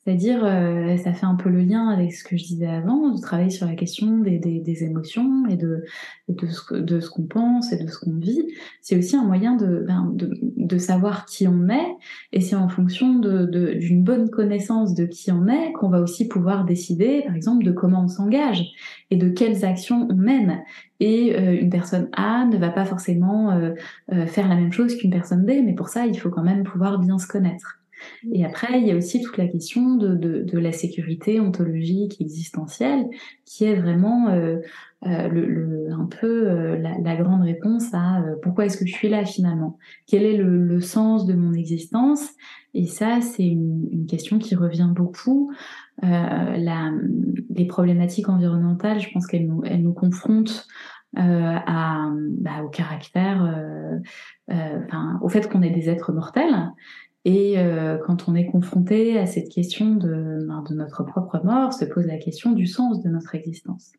C'est-à-dire, 0.08 0.42
euh, 0.42 0.96
ça 0.96 1.12
fait 1.12 1.26
un 1.26 1.34
peu 1.34 1.50
le 1.50 1.60
lien 1.60 1.88
avec 1.88 2.14
ce 2.14 2.24
que 2.24 2.38
je 2.38 2.44
disais 2.44 2.66
avant, 2.66 3.10
de 3.10 3.20
travailler 3.20 3.50
sur 3.50 3.66
la 3.66 3.74
question 3.74 4.20
des, 4.20 4.38
des, 4.38 4.58
des 4.58 4.82
émotions 4.82 5.46
et 5.50 5.56
de, 5.56 5.84
de 6.30 6.46
ce, 6.46 6.76
de 6.76 6.98
ce 6.98 7.10
qu'on 7.10 7.24
pense 7.24 7.74
et 7.74 7.84
de 7.84 7.86
ce 7.90 7.98
qu'on 7.98 8.16
vit. 8.16 8.42
C'est 8.80 8.96
aussi 8.96 9.16
un 9.16 9.24
moyen 9.24 9.54
de, 9.56 9.84
ben, 9.86 10.10
de, 10.14 10.30
de, 10.40 10.78
savoir 10.78 11.26
qui 11.26 11.46
on 11.46 11.68
est, 11.68 11.94
et 12.32 12.40
c'est 12.40 12.56
en 12.56 12.70
fonction 12.70 13.18
d'une 13.18 14.02
bonne 14.02 14.30
connaissance 14.30 14.94
de 14.94 15.04
qui 15.04 15.30
on 15.30 15.46
est 15.46 15.72
qu'on 15.72 15.90
va 15.90 16.00
aussi 16.00 16.26
pouvoir 16.26 16.64
décider, 16.64 17.24
par 17.26 17.36
exemple, 17.36 17.62
de 17.62 17.70
comment 17.70 18.04
on 18.04 18.08
s'engage 18.08 18.64
et 19.10 19.16
de 19.16 19.28
quelles 19.28 19.66
actions 19.66 20.08
on 20.10 20.16
mène. 20.16 20.62
Et 21.00 21.36
euh, 21.36 21.60
une 21.60 21.68
personne 21.68 22.08
A 22.14 22.46
ne 22.46 22.56
va 22.56 22.70
pas 22.70 22.86
forcément 22.86 23.50
euh, 23.50 23.72
euh 24.14 24.26
faire 24.26 24.48
la 24.48 24.54
même 24.54 24.72
chose 24.72 24.96
qu'une 24.96 25.10
personne 25.10 25.44
B, 25.44 25.50
mais 25.62 25.74
pour 25.74 25.88
ça, 25.88 26.06
il 26.06 26.18
faut 26.18 26.30
quand 26.30 26.44
même 26.44 26.62
pouvoir 26.62 26.98
bien 26.98 27.18
se 27.18 27.26
connaître. 27.26 27.77
Et 28.32 28.44
après, 28.44 28.80
il 28.80 28.86
y 28.86 28.90
a 28.90 28.96
aussi 28.96 29.20
toute 29.20 29.36
la 29.36 29.46
question 29.46 29.96
de, 29.96 30.58
la 30.58 30.72
sécurité 30.72 31.40
ontologique, 31.40 32.20
existentielle, 32.20 33.06
qui 33.44 33.64
est 33.64 33.76
vraiment 33.76 34.28
euh, 34.28 34.58
euh, 35.06 35.90
un 35.92 36.06
peu 36.06 36.48
euh, 36.48 36.76
la, 36.78 37.16
grande 37.16 37.42
réponse 37.42 37.94
à 37.94 38.22
pourquoi 38.42 38.66
est-ce 38.66 38.76
que 38.76 38.86
je 38.86 38.92
suis 38.92 39.08
là 39.08 39.24
finalement? 39.24 39.78
Quel 40.06 40.22
est 40.24 40.36
le, 40.36 40.80
sens 40.80 41.26
de 41.26 41.34
mon 41.34 41.52
existence? 41.52 42.30
Et 42.74 42.86
ça, 42.86 43.20
c'est 43.20 43.46
une, 43.46 44.06
question 44.08 44.38
qui 44.38 44.54
revient 44.54 44.90
beaucoup. 44.94 45.52
Les 46.02 47.66
problématiques 47.68 48.28
environnementales, 48.28 49.00
je 49.00 49.10
pense 49.12 49.26
qu'elles 49.26 49.46
nous, 49.46 49.92
confrontent 49.94 50.66
bah, 51.14 52.62
au 52.64 52.68
caractère, 52.68 54.00
au 55.20 55.28
fait 55.28 55.48
qu'on 55.48 55.62
est 55.62 55.70
des 55.70 55.88
êtres 55.88 56.12
mortels 56.12 56.72
et 57.24 57.58
euh, 57.58 57.98
quand 57.98 58.28
on 58.28 58.34
est 58.34 58.46
confronté 58.46 59.18
à 59.18 59.26
cette 59.26 59.48
question 59.48 59.96
de, 59.96 60.46
ben, 60.46 60.64
de, 60.68 60.74
notre 60.74 61.02
propre 61.02 61.40
mort, 61.44 61.72
se 61.72 61.84
pose 61.84 62.06
la 62.06 62.16
question 62.16 62.52
du 62.52 62.66
sens 62.66 63.02
de 63.02 63.08
notre 63.08 63.34
existence. 63.34 63.92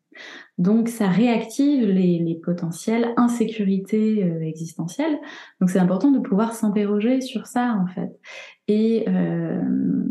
Donc 0.58 0.88
ça 0.88 1.06
réactive 1.06 1.86
les, 1.86 2.18
les 2.18 2.34
potentielles 2.34 3.12
insécurités 3.16 4.24
euh, 4.24 4.40
existentielles. 4.40 5.18
Donc 5.60 5.70
c'est 5.70 5.78
important 5.78 6.10
de 6.10 6.18
pouvoir 6.18 6.54
s'interroger 6.54 7.20
sur 7.20 7.46
ça 7.46 7.78
en 7.80 7.86
fait. 7.86 8.10
Et 8.68 9.04
euh, 9.08 9.62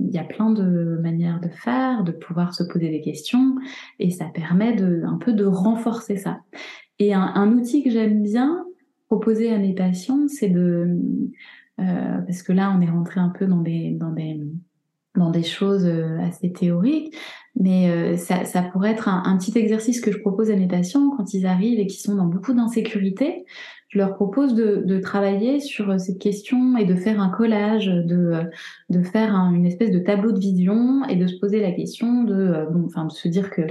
il 0.08 0.14
y 0.14 0.20
a 0.20 0.24
plein 0.24 0.52
de 0.52 1.00
manières 1.02 1.40
de 1.42 1.50
faire, 1.50 2.04
de 2.04 2.12
pouvoir 2.12 2.54
se 2.54 2.64
poser 2.64 2.90
des 2.90 3.02
questions, 3.02 3.56
et 3.98 4.12
ça 4.12 4.26
permet 4.26 4.76
de, 4.76 5.04
un 5.06 5.18
peu 5.18 5.34
de 5.34 5.46
renforcer 5.46 6.18
ça. 6.18 6.42
Et 7.00 7.14
un, 7.14 7.32
un 7.36 7.52
outil 7.54 7.84
que 7.84 7.90
j'aime 7.90 8.22
bien 8.22 8.66
proposer 9.08 9.52
à 9.52 9.58
mes 9.58 9.74
patients, 9.74 10.28
c'est 10.28 10.50
de 10.50 11.00
euh, 11.80 12.22
parce 12.26 12.44
que 12.44 12.52
là, 12.52 12.74
on 12.76 12.82
est 12.82 12.90
rentré 12.90 13.20
un 13.20 13.30
peu 13.30 13.46
dans 13.46 13.62
des, 13.62 13.92
dans 13.92 14.12
des, 14.12 14.40
dans 15.16 15.30
des 15.30 15.44
choses 15.44 15.86
euh, 15.86 16.20
assez 16.20 16.52
théoriques, 16.52 17.16
mais 17.56 17.90
euh, 17.90 18.18
ça, 18.18 18.62
pourrait 18.72 18.92
être 18.92 19.08
un, 19.08 19.38
petit 19.38 19.58
exercice 19.58 20.02
que 20.02 20.12
je 20.12 20.20
propose 20.20 20.52
à 20.52 20.56
mes 20.56 20.68
patients 20.68 21.10
quand 21.16 21.34
ils 21.34 21.46
arrivent 21.46 21.80
et 21.80 21.88
qui 21.88 22.00
sont 22.02 22.16
dans 22.16 22.26
beaucoup 22.26 22.54
d'insécurité. 22.54 23.46
Je 23.88 23.98
leur 23.98 24.14
propose 24.14 24.54
de, 24.54 25.00
travailler 25.00 25.60
sur 25.60 26.00
cette 26.00 26.20
question 26.20 26.78
et 26.78 26.86
de 26.86 26.94
faire 26.94 27.20
un 27.20 27.30
collage, 27.30 27.88
de, 27.88 28.44
de 28.90 29.02
faire 29.02 29.34
un, 29.34 29.54
une 29.54 29.66
espèce 29.66 29.90
de 29.90 29.98
tableau 29.98 30.32
de 30.32 30.40
vision 30.40 31.04
et 31.06 31.16
de 31.16 31.26
se 31.26 31.38
poser 31.40 31.60
la 31.60 31.72
question 31.72 32.24
de, 32.24 32.68
bon, 32.72 32.86
enfin, 32.86 33.06
de 33.06 33.12
se 33.12 33.28
dire 33.28 33.50
que 33.50 33.64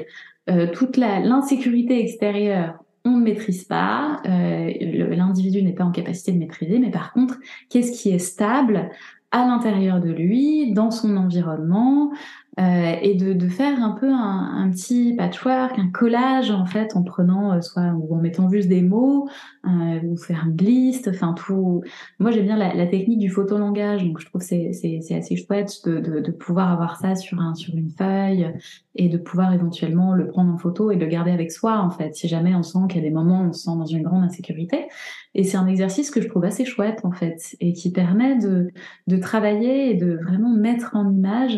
toute 0.73 0.97
l'insécurité 0.97 2.01
extérieure 2.01 2.83
ne 3.17 3.23
maîtrise 3.23 3.65
pas, 3.65 4.21
euh, 4.27 4.71
l'individu 5.15 5.63
n'est 5.63 5.73
pas 5.73 5.85
en 5.85 5.91
capacité 5.91 6.33
de 6.33 6.39
maîtriser, 6.39 6.79
mais 6.79 6.91
par 6.91 7.13
contre, 7.13 7.39
qu'est-ce 7.71 7.93
qui 7.93 8.11
est 8.11 8.19
stable 8.19 8.91
à 9.31 9.47
l'intérieur 9.47 10.01
de 10.01 10.11
lui, 10.11 10.73
dans 10.73 10.91
son 10.91 11.17
environnement, 11.17 12.13
euh, 12.59 12.97
et 13.03 13.15
de, 13.15 13.35
de, 13.35 13.49
faire 13.49 13.81
un 13.85 13.93
peu 13.93 14.11
un, 14.11 14.65
un, 14.65 14.71
petit 14.71 15.15
patchwork, 15.17 15.79
un 15.79 15.91
collage 15.91 16.51
en 16.51 16.67
fait, 16.67 16.97
en 16.97 17.05
prenant 17.05 17.53
euh, 17.53 17.61
soit 17.61 17.93
ou 17.93 18.13
en 18.17 18.19
mettant 18.19 18.51
juste 18.51 18.69
des 18.69 18.83
mots, 18.83 19.29
euh, 19.65 20.01
ou 20.03 20.17
faire 20.17 20.45
une 20.45 20.57
liste, 20.57 21.07
enfin 21.07 21.35
tout. 21.35 21.85
Moi 22.19 22.33
j'aime 22.33 22.47
bien 22.47 22.57
la, 22.57 22.75
la, 22.75 22.87
technique 22.89 23.21
du 23.21 23.31
photolangage, 23.31 24.05
donc 24.05 24.19
je 24.19 24.27
trouve 24.27 24.41
c'est 24.41 24.73
c'est 24.73 25.15
assez 25.15 25.37
chouette 25.37 25.83
de, 25.87 26.01
de, 26.01 26.19
de, 26.19 26.33
pouvoir 26.33 26.73
avoir 26.73 26.97
ça 26.97 27.15
sur 27.15 27.41
un 27.41 27.55
sur 27.55 27.77
une 27.77 27.91
feuille 27.91 28.53
et 28.97 29.09
de 29.09 29.19
pouvoir 29.19 29.53
éventuellement 29.53 30.13
le 30.13 30.27
prendre 30.27 30.53
en 30.53 30.59
photo 30.59 30.91
et 30.91 30.97
le 30.97 31.07
garder 31.07 31.31
avec 31.31 31.53
soi 31.53 31.79
en 31.79 31.91
fait, 31.91 32.17
si 32.17 32.27
jamais 32.27 32.57
on 32.57 32.65
sent 32.65 32.81
qu'il 32.89 33.01
y 33.01 33.07
a 33.07 33.09
des 33.09 33.15
moments 33.15 33.43
où 33.43 33.51
on 33.51 33.53
se 33.53 33.65
sent 33.65 33.77
dans 33.79 33.87
une 33.87 34.03
grande 34.03 34.25
insécurité. 34.25 34.87
Et 35.37 35.45
c'est 35.45 35.59
un 35.59 35.69
exercice 35.69 36.11
que 36.11 36.21
je 36.21 36.27
trouve 36.27 36.45
assez 36.45 36.65
chouette 36.65 37.03
en 37.05 37.13
fait 37.13 37.57
et 37.61 37.73
qui 37.73 37.93
permet 37.93 38.37
de 38.37 38.73
de 39.07 39.17
travailler 39.17 39.91
et 39.91 39.95
de 39.95 40.19
vraiment 40.25 40.51
mettre 40.51 40.97
en 40.97 41.09
image 41.09 41.57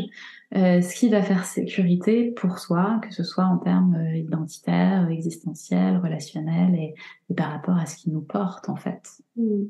euh, 0.57 0.81
ce 0.81 0.95
qui 0.97 1.09
va 1.09 1.23
faire 1.23 1.45
sécurité 1.45 2.33
pour 2.33 2.59
soi, 2.59 3.01
que 3.03 3.15
ce 3.15 3.23
soit 3.23 3.45
en 3.45 3.59
termes 3.59 3.95
euh, 3.95 4.17
identitaires, 4.17 5.09
existentiels, 5.09 5.99
relationnels 5.99 6.75
et, 6.75 6.95
par 7.35 7.53
rapport 7.53 7.77
à 7.77 7.87
ce 7.87 7.97
qui 7.97 8.11
nous 8.11 8.21
porte 8.21 8.69
en 8.69 8.77
fait. 8.77 9.03
Mmh. 9.37 9.67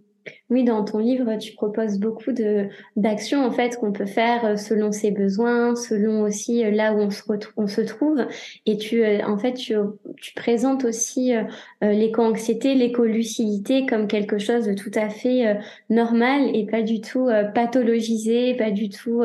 Oui, 0.50 0.64
dans 0.64 0.84
ton 0.84 0.98
livre, 0.98 1.36
tu 1.38 1.54
proposes 1.54 1.98
beaucoup 1.98 2.32
de 2.32 2.68
d'actions 2.96 3.44
en 3.44 3.50
fait 3.52 3.76
qu'on 3.76 3.92
peut 3.92 4.06
faire 4.06 4.44
euh, 4.44 4.56
selon 4.56 4.92
ses 4.92 5.10
besoins, 5.12 5.76
selon 5.76 6.22
aussi 6.22 6.64
euh, 6.64 6.70
là 6.70 6.92
où 6.92 6.98
on 6.98 7.10
se 7.10 7.22
se 7.68 7.80
trouve. 7.80 8.26
Et 8.66 8.76
tu 8.76 9.02
euh, 9.02 9.20
en 9.26 9.38
fait 9.38 9.54
tu, 9.54 9.74
tu 10.20 10.34
présentes 10.34 10.84
aussi 10.84 11.32
l'éco-anxiété, 11.80 12.74
l'éco-lucidité 12.74 13.86
comme 13.86 14.08
quelque 14.08 14.38
chose 14.38 14.66
de 14.66 14.74
tout 14.74 14.90
à 14.94 15.08
fait 15.08 15.58
normal 15.88 16.50
et 16.54 16.66
pas 16.66 16.82
du 16.82 17.00
tout 17.00 17.28
pathologisé, 17.54 18.54
pas 18.54 18.70
du 18.70 18.88
tout 18.88 19.22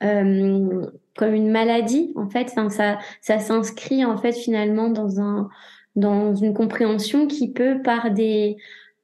comme 0.00 1.34
une 1.34 1.50
maladie 1.50 2.12
en 2.16 2.28
fait. 2.28 2.50
Ça 2.50 2.98
ça 3.20 3.38
s'inscrit 3.38 4.04
en 4.04 4.16
fait 4.16 4.32
finalement 4.32 4.90
dans 4.90 5.20
un 5.20 5.48
dans 5.96 6.34
une 6.34 6.54
compréhension 6.54 7.26
qui 7.26 7.50
peut 7.52 7.80
par 7.82 8.10
des 8.10 8.56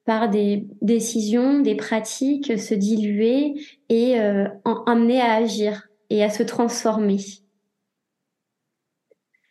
par 0.04 0.28
des 0.28 0.66
décisions, 0.82 1.60
des 1.60 1.76
pratiques 1.76 2.58
se 2.58 2.74
diluer 2.74 3.54
et 3.88 4.20
euh, 4.20 4.46
en, 4.64 4.82
amener 4.84 5.20
à 5.20 5.34
agir 5.34 5.88
et 6.10 6.22
à 6.22 6.30
se 6.30 6.42
transformer. 6.42 7.18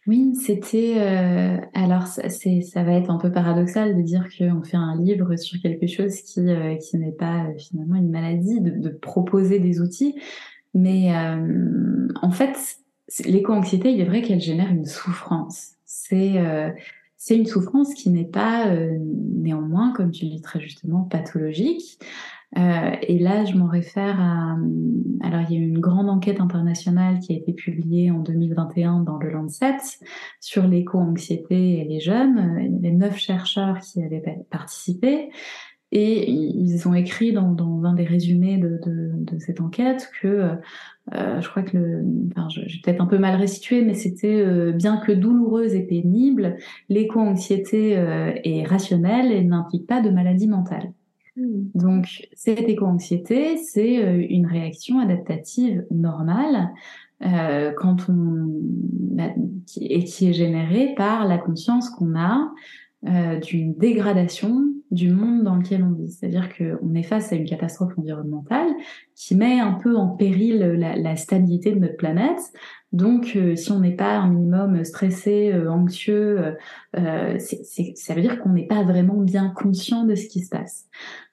Oui, 0.06 0.36
c'était. 0.36 0.96
Euh, 0.98 1.58
alors, 1.74 2.08
c'est, 2.08 2.62
ça 2.62 2.84
va 2.84 2.94
être 2.94 3.10
un 3.10 3.18
peu 3.18 3.32
paradoxal 3.32 3.96
de 3.96 4.02
dire 4.02 4.28
qu'on 4.38 4.62
fait 4.62 4.76
un 4.76 4.98
livre 4.98 5.38
sur 5.38 5.62
quelque 5.62 5.88
chose 5.88 6.22
qui, 6.22 6.42
euh, 6.42 6.76
qui 6.76 6.98
n'est 6.98 7.13
pas 7.13 7.46
euh, 7.46 7.58
finalement 7.58 7.96
une 7.96 8.10
maladie, 8.10 8.60
de, 8.60 8.72
de 8.72 8.89
proposer 8.89 9.60
des 9.60 9.80
outils. 9.80 10.16
Mais 10.74 11.12
en 12.24 12.32
fait, 12.32 12.58
l'éco-anxiété, 13.26 13.92
il 13.92 14.02
est 14.02 14.06
vrai 14.06 14.24
qu'elle 14.24 14.42
génère 14.42 14.72
une 14.72 14.86
souffrance. 14.86 15.74
C'est 15.86 16.42
c'est 17.26 17.38
une 17.38 17.46
souffrance 17.46 17.94
qui 17.94 18.10
n'est 18.10 18.26
pas 18.26 18.68
euh, 18.68 18.98
néanmoins, 19.00 19.94
comme 19.94 20.12
tu 20.12 20.26
le 20.26 20.32
dis 20.32 20.42
très 20.42 20.60
justement, 20.60 21.04
pathologique. 21.04 21.98
Euh, 22.58 22.92
et 23.02 23.18
là, 23.18 23.46
je 23.46 23.56
m'en 23.56 23.68
réfère 23.68 24.20
à... 24.20 24.58
Alors, 25.22 25.40
il 25.50 25.56
y 25.56 25.58
a 25.58 25.62
eu 25.62 25.70
une 25.70 25.80
grande 25.80 26.10
enquête 26.10 26.42
internationale 26.42 27.20
qui 27.20 27.32
a 27.32 27.38
été 27.38 27.54
publiée 27.54 28.12
en 28.12 28.20
2021 28.20 29.04
dans 29.04 29.18
le 29.20 29.30
Lancet 29.30 29.78
sur 30.42 30.68
l'éco-anxiété 30.68 31.80
et 31.80 31.86
les 31.86 32.02
jeunes. 32.02 32.58
Il 32.60 32.74
y 32.74 32.78
avait 32.80 32.92
neuf 32.92 33.18
chercheurs 33.18 33.80
qui 33.80 34.04
avaient 34.04 34.22
participé. 34.52 35.30
Et 35.95 36.27
ils 36.32 36.88
ont 36.88 36.95
écrit 36.95 37.34
dans, 37.34 37.51
dans 37.51 37.84
un 37.84 37.93
des 37.93 38.03
résumés 38.03 38.58
de, 38.58 38.79
de, 38.84 39.12
de 39.13 39.38
cette 39.38 39.62
enquête 39.62 40.10
que, 40.19 40.27
euh, 41.13 41.39
je 41.39 41.47
crois 41.47 41.62
que 41.62 41.77
le, 41.77 42.03
enfin, 42.32 42.47
j'ai 42.49 42.82
peut-être 42.82 42.99
un 42.99 43.06
peu 43.06 43.19
mal 43.19 43.36
restitué, 43.36 43.84
mais 43.84 43.93
c'était 43.93 44.41
euh, 44.41 44.71
bien 44.71 44.97
que 44.97 45.12
douloureuse 45.12 45.75
et 45.75 45.84
pénible, 45.84 46.58
l'éco-anxiété 46.89 47.95
euh, 47.95 48.32
est 48.43 48.63
rationnelle 48.63 49.32
et 49.32 49.43
n'implique 49.43 49.86
pas 49.86 50.01
de 50.01 50.10
maladie 50.10 50.47
mentale. 50.47 50.91
Hmm. 51.38 51.65
Donc, 51.75 52.27
cette 52.34 52.67
éco-anxiété, 52.67 53.58
c'est 53.58 54.03
euh, 54.03 54.25
une 54.27 54.47
réaction 54.47 54.97
adaptative 54.97 55.86
normale 55.91 56.71
euh, 57.23 57.71
quand 57.77 58.10
on 58.10 58.49
et 59.79 60.03
qui 60.03 60.29
est 60.29 60.34
générée 60.34 60.93
par 60.97 61.27
la 61.27 61.38
conscience 61.38 61.91
qu'on 61.91 62.15
a 62.15 62.51
euh, 63.08 63.38
d'une 63.38 63.74
dégradation 63.74 64.63
du 64.89 65.10
monde 65.10 65.44
dans 65.44 65.56
lequel 65.56 65.84
on 65.84 65.92
vit. 65.92 66.10
C'est-à-dire 66.10 66.50
qu'on 66.56 66.94
est 66.94 67.04
face 67.04 67.34
à 67.34 67.36
une 67.36 67.44
catastrophe 67.44 67.92
environnementale 67.98 68.70
qui 69.13 69.36
met 69.36 69.60
un 69.60 69.74
peu 69.74 69.98
en 69.98 70.08
péril 70.08 70.60
la, 70.60 71.16
stabilité 71.18 71.74
de 71.74 71.80
notre 71.80 71.98
planète. 71.98 72.39
Donc, 72.94 73.34
euh, 73.36 73.58
si 73.58 73.72
on 73.74 73.82
n'est 73.82 73.96
pas 73.96 74.18
un 74.20 74.30
minimum 74.30 74.86
stressé, 74.86 75.52
euh, 75.52 75.70
anxieux, 75.70 76.56
ça 76.94 78.13
veut 78.13 78.22
dire 78.22 78.39
qu'on 78.39 78.54
n'est 78.54 78.68
pas 78.68 78.84
vraiment 78.84 79.20
bien 79.20 79.50
conscient 79.50 80.06
de 80.06 80.16
ce 80.16 80.28
qui 80.28 80.42
se 80.42 80.50
passe. 80.50 80.86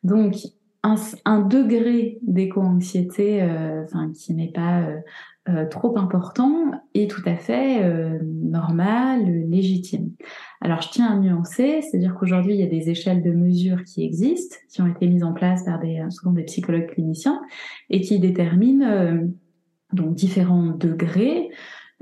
Donc, 0.02 0.34
un, 0.82 0.96
un 1.24 1.40
degré 1.40 2.18
d'éco-anxiété, 2.22 3.44
enfin, 3.84 4.10
qui 4.12 4.34
n'est 4.34 4.50
pas 4.50 4.88
euh, 5.48 5.66
trop 5.66 5.96
important 5.98 6.70
et 6.92 7.08
tout 7.08 7.22
à 7.24 7.34
fait 7.34 7.82
euh, 7.82 8.18
normal, 8.22 9.24
légitime. 9.48 10.10
Alors 10.60 10.82
je 10.82 10.90
tiens 10.90 11.06
à 11.06 11.16
nuancer, 11.16 11.80
c'est-à-dire 11.80 12.14
qu'aujourd'hui 12.14 12.54
il 12.54 12.60
y 12.60 12.62
a 12.62 12.66
des 12.66 12.90
échelles 12.90 13.22
de 13.22 13.32
mesure 13.32 13.82
qui 13.84 14.04
existent, 14.04 14.56
qui 14.68 14.82
ont 14.82 14.86
été 14.86 15.06
mises 15.06 15.24
en 15.24 15.32
place 15.32 15.64
par 15.64 15.80
des 15.80 16.04
souvent 16.10 16.32
des 16.32 16.42
psychologues 16.42 16.88
cliniciens 16.88 17.40
et 17.88 18.02
qui 18.02 18.18
déterminent 18.18 18.86
euh, 18.86 19.26
donc 19.94 20.14
différents 20.14 20.66
degrés 20.66 21.48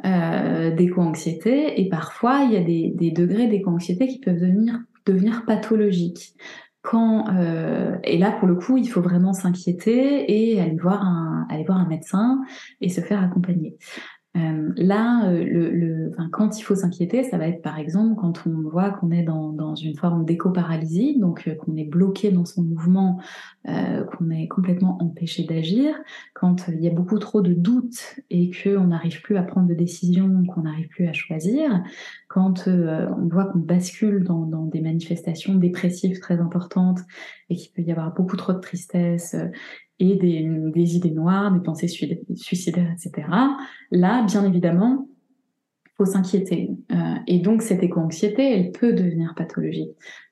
euh, 0.05 0.75
d'éco-anxiété 0.75 1.81
et 1.81 1.89
parfois 1.89 2.43
il 2.43 2.53
y 2.53 2.57
a 2.57 2.63
des, 2.63 2.93
des 2.97 3.13
degrés 3.13 3.47
d'éco-anxiété 3.47 4.09
qui 4.09 4.19
peuvent 4.19 4.41
devenir 4.41 4.81
devenir 5.07 5.45
pathologiques 5.47 6.35
quand 6.83 7.29
euh, 7.35 7.97
et 8.05 8.19
là 8.19 8.33
pour 8.33 8.49
le 8.49 8.55
coup 8.55 8.77
il 8.77 8.89
faut 8.89 9.01
vraiment 9.01 9.33
s'inquiéter 9.33 10.31
et 10.31 10.61
aller 10.61 10.77
voir 10.77 11.03
un 11.03 11.47
aller 11.51 11.65
voir 11.65 11.79
un 11.79 11.89
médecin 11.89 12.41
et 12.81 12.89
se 12.89 13.01
faire 13.01 13.23
accompagner. 13.23 13.77
Euh, 14.39 14.73
là, 14.77 15.29
euh, 15.31 16.11
quand 16.33 16.59
il 16.59 16.63
faut 16.63 16.75
s'inquiéter, 16.75 17.25
ça 17.25 17.39
va 17.39 17.49
être 17.49 17.63
par 17.63 17.79
exemple 17.79 18.15
quand 18.17 18.47
on 18.47 18.69
voit 18.69 18.91
qu'on 18.91 19.11
est 19.11 19.23
dans, 19.23 19.75
une 19.75 19.97
forme 19.97 20.25
d'éco-paralysie, 20.25 21.19
donc 21.19 21.49
euh, 21.49 21.55
qu'on 21.55 21.77
est 21.77 21.85
bloqué 21.85 22.31
dans 22.31 22.45
son 22.45 22.63
mouvement, 22.63 23.21
qu'on 23.65 24.31
est 24.31 24.49
complètement 24.49 24.97
empêché 25.03 25.45
d'agir, 25.45 25.95
quand 26.33 26.69
il 26.69 26.81
y 26.81 26.89
a 26.89 26.91
beaucoup 26.91 27.19
trop 27.19 27.43
de 27.43 27.53
doutes 27.53 28.17
et 28.31 28.51
qu'on 28.51 28.87
n'arrive 28.87 29.21
plus 29.21 29.37
à 29.37 29.43
prendre 29.43 29.69
de 29.69 29.75
décisions, 29.75 30.43
qu'on 30.47 30.63
n'arrive 30.63 30.89
plus 30.89 31.07
à 31.07 31.13
choisir, 31.13 31.83
quand 32.29 32.67
on 32.67 33.29
voit 33.29 33.45
qu'on 33.45 33.59
bascule 33.59 34.25
dans, 34.25 34.47
dans, 34.47 34.65
des 34.65 34.81
manifestations 34.81 35.55
dépressives 35.55 36.19
très 36.19 36.41
importantes 36.41 37.01
et 37.51 37.57
qu'il 37.57 37.71
peut 37.73 37.83
y 37.83 37.91
avoir 37.91 38.15
beaucoup 38.15 38.37
trop 38.37 38.55
de 38.55 38.61
tristesse 38.61 39.37
et 40.01 40.17
des, 40.17 40.49
des 40.75 40.97
idées 40.97 41.11
noires, 41.11 41.53
des 41.53 41.61
pensées 41.61 41.89
suicidaires, 41.89 42.93
etc. 42.93 43.29
Là, 43.91 44.25
bien 44.25 44.45
évidemment, 44.45 45.09
faut 45.97 46.05
s'inquiéter. 46.05 46.71
Euh, 46.93 47.15
et 47.27 47.41
donc, 47.41 47.63
cette 47.63 47.83
éco-anxiété, 47.83 48.53
elle 48.53 48.71
peut 48.71 48.93
devenir 48.93 49.35
pathologique. 49.37 49.91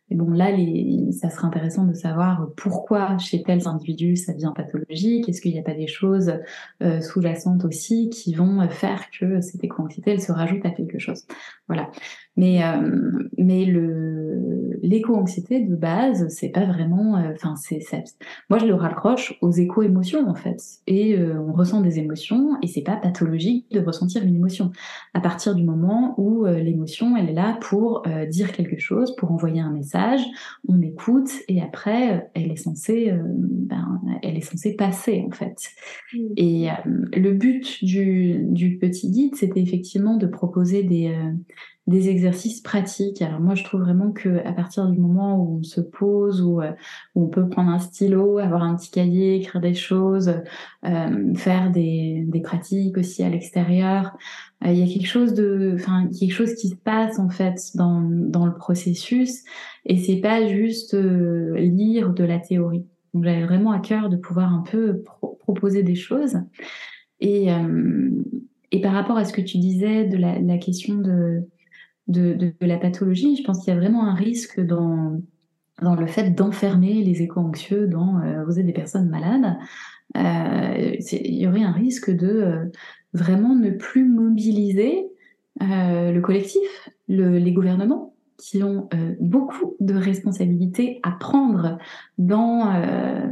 Et 0.08 0.14
bon, 0.14 0.30
là, 0.30 0.52
les, 0.52 1.10
ça 1.10 1.30
serait 1.30 1.48
intéressant 1.48 1.84
de 1.84 1.92
savoir 1.92 2.48
pourquoi 2.56 3.18
chez 3.18 3.42
tels 3.42 3.66
individus 3.66 4.14
ça 4.14 4.32
devient 4.32 4.52
pathologique. 4.54 5.28
Est-ce 5.28 5.40
qu'il 5.40 5.52
n'y 5.52 5.58
a 5.58 5.64
pas 5.64 5.74
des 5.74 5.88
choses 5.88 6.32
euh, 6.82 7.00
sous-jacentes 7.00 7.64
aussi 7.64 8.08
qui 8.10 8.32
vont 8.32 8.68
faire 8.68 9.10
que 9.10 9.40
cette 9.40 9.64
éco-anxiété, 9.64 10.12
elle 10.12 10.22
se 10.22 10.30
rajoute 10.30 10.64
à 10.64 10.70
quelque 10.70 11.00
chose? 11.00 11.26
Voilà. 11.66 11.90
Mais 12.36 12.62
euh, 12.62 13.28
mais 13.38 13.64
le 13.64 14.78
l'éco-anxiété 14.82 15.60
de 15.60 15.74
base, 15.74 16.28
c'est 16.28 16.50
pas 16.50 16.64
vraiment. 16.64 17.16
Euh, 17.16 17.32
enfin, 17.34 17.56
c'est 17.56 17.80
moi 18.50 18.58
je 18.58 18.66
le 18.66 18.74
raccroche 18.74 19.36
aux 19.40 19.50
éco-émotions 19.50 20.28
en 20.28 20.34
fait. 20.34 20.62
Et 20.86 21.16
euh, 21.16 21.40
on 21.40 21.52
ressent 21.52 21.80
des 21.80 21.98
émotions 21.98 22.56
et 22.62 22.66
c'est 22.66 22.82
pas 22.82 22.96
pathologique 22.96 23.66
de 23.70 23.80
ressentir 23.80 24.22
une 24.22 24.36
émotion. 24.36 24.70
À 25.14 25.20
partir 25.20 25.54
du 25.54 25.64
moment 25.64 26.14
où 26.18 26.44
l'émotion, 26.44 27.16
elle 27.16 27.30
est 27.30 27.34
là 27.34 27.58
pour 27.60 28.02
dire 28.30 28.52
quelque 28.52 28.78
chose, 28.78 29.16
pour 29.16 29.32
envoyer 29.32 29.60
un 29.60 29.70
message, 29.70 30.20
on 30.68 30.80
écoute 30.82 31.30
et 31.48 31.62
après 31.62 32.30
elle 32.34 32.52
est 32.52 32.56
censée, 32.56 33.12
ben, 33.24 34.00
elle 34.22 34.36
est 34.36 34.42
censée 34.42 34.74
passer 34.74 35.24
en 35.26 35.34
fait. 35.34 35.56
Mmh. 36.12 36.18
Et 36.36 36.68
le 37.14 37.32
but 37.32 37.82
du 37.82 38.44
du 38.44 38.78
petit 38.78 39.10
guide, 39.10 39.36
c'était 39.36 39.60
effectivement 39.60 40.16
de 40.16 40.26
proposer 40.26 40.82
des 40.82 41.16
des 41.86 42.08
exercices 42.08 42.60
pratiques. 42.60 43.22
Alors 43.22 43.40
moi, 43.40 43.54
je 43.54 43.62
trouve 43.62 43.82
vraiment 43.82 44.10
que 44.10 44.44
à 44.44 44.52
partir 44.52 44.88
du 44.88 44.98
moment 44.98 45.40
où 45.40 45.58
on 45.58 45.62
se 45.62 45.80
pose, 45.80 46.42
où, 46.42 46.60
euh, 46.60 46.72
on 47.14 47.28
peut 47.28 47.48
prendre 47.48 47.70
un 47.70 47.78
stylo, 47.78 48.38
avoir 48.38 48.64
un 48.64 48.74
petit 48.74 48.90
cahier, 48.90 49.36
écrire 49.36 49.60
des 49.60 49.74
choses, 49.74 50.34
euh, 50.84 51.34
faire 51.34 51.70
des, 51.70 52.24
des, 52.26 52.40
pratiques 52.40 52.98
aussi 52.98 53.22
à 53.22 53.28
l'extérieur, 53.28 54.16
euh, 54.64 54.72
il 54.72 54.78
y 54.78 54.82
a 54.82 54.92
quelque 54.92 55.06
chose 55.06 55.32
de, 55.34 55.72
enfin 55.76 56.08
quelque 56.08 56.32
chose 56.32 56.54
qui 56.54 56.70
se 56.70 56.74
passe 56.74 57.20
en 57.20 57.28
fait 57.28 57.56
dans, 57.76 58.00
dans 58.00 58.46
le 58.46 58.54
processus, 58.54 59.44
et 59.84 59.96
c'est 59.96 60.16
pas 60.16 60.46
juste 60.48 60.94
lire 60.94 62.12
de 62.12 62.24
la 62.24 62.40
théorie. 62.40 62.84
Donc 63.14 63.24
j'avais 63.24 63.44
vraiment 63.44 63.70
à 63.70 63.78
cœur 63.78 64.08
de 64.08 64.16
pouvoir 64.16 64.52
un 64.52 64.62
peu 64.62 65.04
proposer 65.38 65.84
des 65.84 65.94
choses. 65.94 66.36
Et, 67.20 67.48
et 68.72 68.80
par 68.82 68.92
rapport 68.92 69.16
à 69.16 69.24
ce 69.24 69.32
que 69.32 69.40
tu 69.40 69.56
disais 69.56 70.04
de 70.04 70.18
la, 70.18 70.38
la 70.38 70.58
question 70.58 70.96
de 70.96 71.46
de, 72.08 72.34
de, 72.34 72.54
la 72.60 72.78
pathologie. 72.78 73.36
Je 73.36 73.42
pense 73.42 73.64
qu'il 73.64 73.74
y 73.74 73.76
a 73.76 73.80
vraiment 73.80 74.06
un 74.06 74.14
risque 74.14 74.60
dans, 74.60 75.20
dans 75.82 75.94
le 75.94 76.06
fait 76.06 76.30
d'enfermer 76.30 77.02
les 77.02 77.22
éco-anxieux 77.22 77.86
dans 77.86 78.20
euh, 78.20 78.44
vous 78.44 78.58
êtes 78.58 78.66
des 78.66 78.72
personnes 78.72 79.08
malades. 79.08 79.56
Euh, 80.16 80.96
il 81.12 81.34
y 81.34 81.46
aurait 81.46 81.64
un 81.64 81.72
risque 81.72 82.10
de 82.10 82.28
euh, 82.28 82.64
vraiment 83.12 83.54
ne 83.54 83.70
plus 83.70 84.04
mobiliser 84.08 85.06
euh, 85.62 86.12
le 86.12 86.20
collectif, 86.20 86.90
le, 87.08 87.38
les 87.38 87.52
gouvernements 87.52 88.14
qui 88.38 88.62
ont 88.62 88.88
euh, 88.94 89.14
beaucoup 89.18 89.76
de 89.80 89.94
responsabilités 89.94 91.00
à 91.02 91.12
prendre 91.12 91.78
dans, 92.18 92.66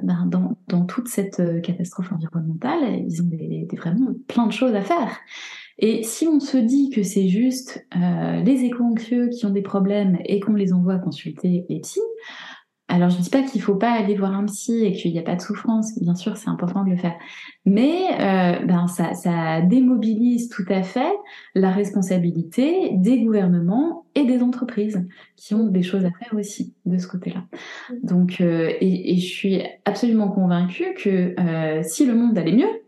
ben, 0.03 0.27
dans, 0.27 0.57
dans, 0.69 0.87
toute 0.87 1.09
cette 1.09 1.61
catastrophe 1.63 2.11
environnementale. 2.11 3.05
Ils 3.07 3.23
ont 3.23 3.27
des, 3.27 3.67
des, 3.69 3.77
vraiment 3.77 4.15
plein 4.27 4.47
de 4.47 4.53
choses 4.53 4.75
à 4.75 4.81
faire. 4.81 5.19
Et 5.79 6.03
si 6.03 6.29
on 6.29 6.41
se 6.41 6.57
dit 6.57 6.91
que 6.91 7.03
c'est 7.03 7.29
juste 7.29 7.87
euh, 7.97 8.43
les 8.43 8.65
éco-anxieux 8.65 9.29
qui 9.29 9.45
ont 9.47 9.51
des 9.51 9.63
problèmes 9.63 10.19
et 10.25 10.41
qu'on 10.41 10.55
les 10.55 10.73
envoie 10.73 10.99
consulter 10.99 11.65
les 11.69 11.81
psys, 11.81 12.01
alors 12.87 13.09
je 13.09 13.17
ne 13.17 13.23
dis 13.23 13.31
pas 13.31 13.43
qu'il 13.43 13.63
faut 13.63 13.77
pas 13.77 13.91
aller 13.93 14.15
voir 14.15 14.35
un 14.35 14.45
psy 14.45 14.85
et 14.85 14.93
qu'il 14.93 15.13
n'y 15.13 15.19
a 15.19 15.23
pas 15.23 15.37
de 15.37 15.41
souffrance, 15.41 15.99
bien 16.01 16.15
sûr 16.15 16.37
c'est 16.37 16.51
important 16.51 16.85
de 16.85 16.91
le 16.91 16.97
faire, 16.97 17.15
mais 17.65 18.09
euh, 18.21 18.65
ben 18.67 18.87
ça, 18.89 19.15
ça 19.15 19.63
démobilise 19.63 20.51
tout 20.51 20.67
à 20.69 20.83
fait 20.83 21.13
la 21.55 21.71
responsabilité 21.71 22.91
des 22.93 23.21
gouvernements 23.21 24.05
et 24.15 24.25
des 24.25 24.43
entreprises 24.43 25.03
qui 25.35 25.55
ont 25.55 25.67
des 25.67 25.83
choses 25.83 26.05
à 26.05 26.11
faire 26.11 26.39
aussi 26.39 26.75
de 26.85 26.99
ce 26.99 27.09
côté-là. 27.09 27.45
Donc 28.03 28.41
euh, 28.43 28.71
et, 28.81 29.15
et, 29.15 29.17
je 29.17 29.27
suis 29.27 29.63
absolument 29.87 30.29
convaincue 30.29 30.93
que 30.95 31.35
euh, 31.41 31.83
si 31.83 32.05
le 32.05 32.15
monde 32.15 32.37
allait 32.37 32.53
mieux, 32.53 32.83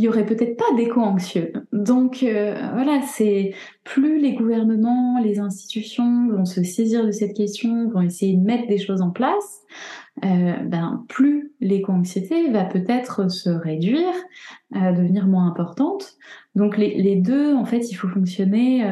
il 0.00 0.04
y 0.04 0.08
aurait 0.08 0.24
peut-être 0.24 0.56
pas 0.56 0.74
d'éco-anxieux. 0.78 1.52
Donc 1.74 2.22
euh, 2.22 2.54
voilà, 2.72 3.02
c'est 3.02 3.52
plus 3.84 4.18
les 4.18 4.32
gouvernements, 4.32 5.20
les 5.22 5.38
institutions 5.40 6.30
vont 6.30 6.46
se 6.46 6.62
saisir 6.62 7.04
de 7.04 7.10
cette 7.10 7.36
question, 7.36 7.90
vont 7.90 8.00
essayer 8.00 8.34
de 8.34 8.42
mettre 8.42 8.66
des 8.66 8.78
choses 8.78 9.02
en 9.02 9.10
place, 9.10 9.60
euh, 10.24 10.54
ben 10.64 11.04
plus 11.10 11.52
l'éco-anxiété 11.60 12.50
va 12.50 12.64
peut-être 12.64 13.30
se 13.30 13.50
réduire, 13.50 14.14
euh, 14.74 14.92
devenir 14.92 15.26
moins 15.26 15.46
importante. 15.46 16.14
Donc 16.54 16.78
les, 16.78 17.16
deux, 17.16 17.54
en 17.54 17.66
fait, 17.66 17.90
il 17.90 17.94
faut 17.94 18.08
fonctionner 18.08 18.84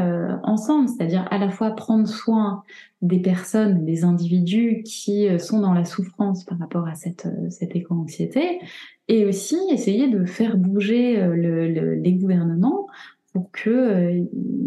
ensemble, 0.44 0.88
c'est-à-dire 0.88 1.26
à 1.30 1.38
la 1.38 1.50
fois 1.50 1.70
prendre 1.70 2.06
soin 2.06 2.62
des 3.00 3.20
personnes, 3.20 3.84
des 3.84 4.04
individus 4.04 4.82
qui 4.84 5.28
euh, 5.28 5.38
sont 5.38 5.60
dans 5.60 5.72
la 5.72 5.84
souffrance 5.84 6.44
par 6.44 6.58
rapport 6.58 6.86
à 6.86 6.94
cette, 6.94 7.26
euh, 7.26 7.50
cette 7.50 7.76
éco-anxiété, 7.76 8.58
et 9.06 9.24
aussi 9.24 9.56
essayer 9.70 10.08
de 10.08 10.24
faire 10.24 10.56
bouger 10.56 11.20
euh, 11.20 11.34
le, 11.34 11.94
les 11.94 12.12
gouvernements 12.14 12.86
pour 13.32 13.50
que 13.52 13.70
euh, 13.70 14.24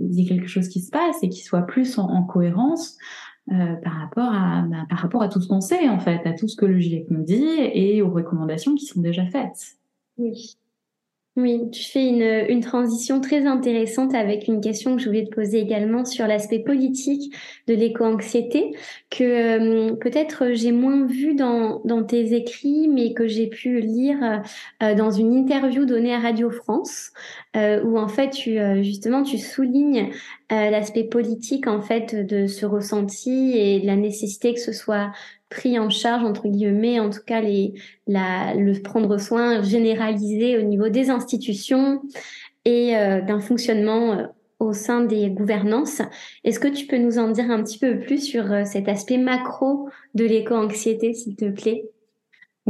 y 0.09 0.21
ait 0.21 0.25
quelque 0.25 0.47
chose 0.47 0.69
qui 0.69 0.79
se 0.79 0.91
passe 0.91 1.21
et 1.23 1.29
qui 1.29 1.41
soit 1.41 1.63
plus 1.63 1.97
en, 1.97 2.09
en 2.09 2.23
cohérence 2.23 2.97
par 3.83 3.93
rapport 3.99 4.31
à 4.31 4.61
bah, 4.61 4.85
par 4.87 4.99
rapport 4.99 5.21
à 5.23 5.27
tout 5.27 5.41
ce 5.41 5.47
qu'on 5.49 5.59
sait 5.59 5.89
en 5.89 5.99
fait, 5.99 6.25
à 6.25 6.31
tout 6.31 6.47
ce 6.47 6.55
que 6.55 6.65
le 6.65 6.79
GIEC 6.79 7.09
nous 7.09 7.23
dit 7.23 7.43
et 7.57 8.01
aux 8.01 8.09
recommandations 8.09 8.75
qui 8.75 8.85
sont 8.85 9.01
déjà 9.01 9.25
faites. 9.25 9.77
Oui. 10.17 10.57
Oui, 11.37 11.71
tu 11.71 11.89
fais 11.89 12.09
une, 12.09 12.49
une, 12.49 12.59
transition 12.59 13.21
très 13.21 13.45
intéressante 13.45 14.13
avec 14.13 14.49
une 14.49 14.59
question 14.59 14.97
que 14.97 15.01
je 15.01 15.07
voulais 15.07 15.23
te 15.23 15.33
poser 15.33 15.59
également 15.59 16.03
sur 16.03 16.27
l'aspect 16.27 16.59
politique 16.59 17.33
de 17.67 17.73
l'éco-anxiété, 17.73 18.73
que 19.09 19.23
euh, 19.23 19.95
peut-être 19.95 20.51
j'ai 20.51 20.73
moins 20.73 21.05
vu 21.05 21.33
dans, 21.33 21.81
dans, 21.85 22.03
tes 22.03 22.33
écrits, 22.33 22.89
mais 22.89 23.13
que 23.13 23.29
j'ai 23.29 23.47
pu 23.47 23.79
lire 23.79 24.41
euh, 24.83 24.93
dans 24.93 25.09
une 25.09 25.33
interview 25.33 25.85
donnée 25.85 26.13
à 26.13 26.19
Radio 26.19 26.49
France, 26.49 27.11
euh, 27.55 27.81
où 27.81 27.97
en 27.97 28.09
fait 28.09 28.31
tu 28.31 28.57
justement 28.83 29.23
tu 29.23 29.37
soulignes 29.37 30.11
l'aspect 30.51 31.05
politique 31.05 31.67
en 31.67 31.81
fait 31.81 32.13
de 32.13 32.45
ce 32.45 32.65
ressenti 32.65 33.53
et 33.55 33.79
la 33.81 33.95
nécessité 33.95 34.53
que 34.53 34.59
ce 34.59 34.73
soit 34.73 35.11
pris 35.49 35.77
en 35.77 35.89
charge 35.89 36.23
entre 36.23 36.47
guillemets, 36.47 36.99
en 36.99 37.09
tout 37.09 37.23
cas 37.25 37.41
les, 37.41 37.73
la, 38.07 38.53
le 38.55 38.81
prendre 38.81 39.17
soin 39.17 39.61
généralisé 39.61 40.57
au 40.57 40.63
niveau 40.63 40.89
des 40.89 41.09
institutions 41.09 42.01
et 42.65 42.97
euh, 42.97 43.21
d'un 43.21 43.39
fonctionnement 43.39 44.13
euh, 44.13 44.25
au 44.59 44.73
sein 44.73 45.01
des 45.01 45.29
gouvernances. 45.29 46.01
Est-ce 46.43 46.59
que 46.59 46.67
tu 46.67 46.87
peux 46.87 46.97
nous 46.97 47.17
en 47.17 47.29
dire 47.29 47.49
un 47.49 47.63
petit 47.63 47.79
peu 47.79 47.99
plus 47.99 48.19
sur 48.19 48.51
euh, 48.51 48.63
cet 48.65 48.87
aspect 48.87 49.17
macro 49.17 49.89
de 50.15 50.25
l'éco-anxiété, 50.25 51.13
s'il 51.13 51.35
te 51.35 51.49
plaît? 51.49 51.83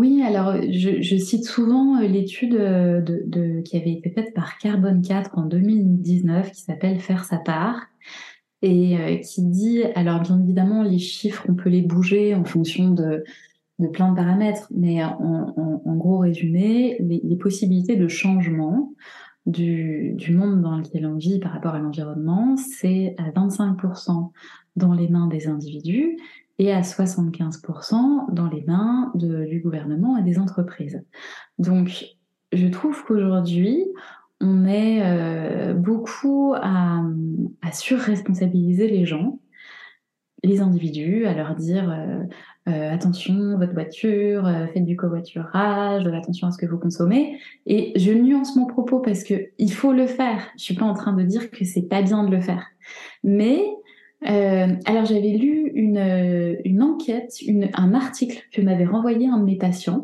Oui, 0.02 0.24
alors 0.24 0.56
je, 0.72 1.00
je 1.00 1.16
cite 1.16 1.46
souvent 1.46 2.00
l'étude 2.02 2.54
de, 2.54 3.22
de, 3.24 3.62
qui 3.62 3.78
avait 3.78 3.92
été 3.92 4.10
faite 4.10 4.34
par 4.34 4.58
Carbone 4.58 5.04
4 5.04 5.38
en 5.38 5.46
2019 5.46 6.52
qui 6.52 6.62
s'appelle 6.62 7.00
Faire 7.00 7.24
sa 7.24 7.38
part 7.38 7.86
et 8.64 8.98
euh, 8.98 9.18
qui 9.18 9.44
dit, 9.44 9.84
alors 9.94 10.22
bien 10.22 10.42
évidemment, 10.42 10.82
les 10.82 10.98
chiffres, 10.98 11.46
on 11.48 11.54
peut 11.54 11.70
les 11.70 11.84
bouger 11.84 12.34
en 12.34 12.44
fonction 12.44 12.90
de, 12.90 13.24
plein 13.94 14.10
de 14.10 14.16
paramètres, 14.16 14.68
mais 14.72 15.04
en, 15.04 15.96
gros 15.98 16.18
résumé, 16.18 16.98
les, 17.00 17.36
possibilités 17.36 17.96
de 17.96 18.08
changement 18.08 18.96
du, 19.46 20.16
monde 20.32 20.64
dans 20.64 20.78
lequel 20.78 21.06
on 21.06 21.18
vit 21.18 21.38
par 21.38 21.52
rapport 21.52 21.76
à 21.76 21.80
l'environnement, 21.80 22.58
c'est 22.58 23.14
à 23.20 23.30
25% 23.30 24.32
dans 24.78 24.94
les 24.94 25.10
mains 25.10 25.28
des 25.28 25.48
individus 25.48 26.18
et 26.60 26.72
à 26.72 26.82
75% 26.82 28.34
dans 28.34 28.48
les 28.48 28.64
mains 28.64 29.12
du 29.16 29.60
gouvernement 29.62 30.18
et 30.18 30.24
des 30.24 30.38
entreprises. 30.38 31.04
Donc, 31.58 32.06
je 32.52 32.68
trouve 32.68 33.04
qu'aujourd'hui, 33.06 33.86
on 34.42 34.66
est 34.66 35.02
euh, 35.04 35.74
beaucoup 35.74 36.54
à, 36.56 37.04
à 37.62 37.72
surresponsabiliser 37.72 38.90
les 38.90 39.06
gens, 39.06 39.40
les 40.44 40.62
individus, 40.62 41.26
à 41.28 41.34
leur 41.36 41.56
dire 41.56 41.90
euh, 41.92 42.24
euh, 42.68 42.92
attention, 42.92 43.58
votre 43.58 43.74
voiture, 43.74 44.50
faites 44.74 44.86
du 44.86 44.96
covoiturage, 44.96 46.08
attention 46.08 46.48
à 46.48 46.52
ce 46.52 46.58
que 46.58 46.66
vous 46.66 46.80
consommez. 46.80 47.40
Et 47.68 47.94
je 47.96 48.12
nuance 48.12 48.56
mon 48.56 48.66
propos 48.66 49.00
parce 49.00 49.24
que 49.24 49.50
il 49.60 49.72
faut 49.72 49.94
le 49.94 50.08
faire. 50.08 50.48
Je 50.58 50.64
suis 50.64 50.76
pas 50.76 50.86
en 50.86 50.94
train 50.94 51.14
de 51.14 51.24
dire 51.24 51.52
que 51.52 51.64
c'est 51.64 51.88
pas 51.88 52.02
bien 52.02 52.24
de 52.24 52.32
le 52.32 52.42
faire, 52.42 52.66
mais 53.24 53.64
alors 54.24 55.06
j'avais 55.06 55.32
lu 55.32 55.72
une, 55.74 56.58
une 56.64 56.84
enquête, 56.84 57.42
une, 57.42 57.70
un 57.74 57.94
article 57.94 58.44
que 58.52 58.62
m'avait 58.62 58.86
renvoyé 58.86 59.28
un 59.28 59.40
de 59.40 59.46
mes 59.46 59.58
patients 59.58 60.04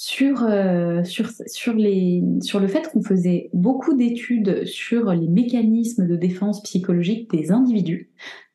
sur, 0.00 0.44
euh, 0.44 1.04
sur, 1.04 1.28
sur, 1.46 1.74
les, 1.74 2.22
sur 2.40 2.58
le 2.58 2.68
fait 2.68 2.90
qu'on 2.90 3.02
faisait 3.02 3.50
beaucoup 3.52 3.94
d'études 3.94 4.64
sur 4.64 5.12
les 5.12 5.28
mécanismes 5.28 6.06
de 6.06 6.16
défense 6.16 6.62
psychologique 6.62 7.30
des 7.30 7.52
individus, 7.52 8.10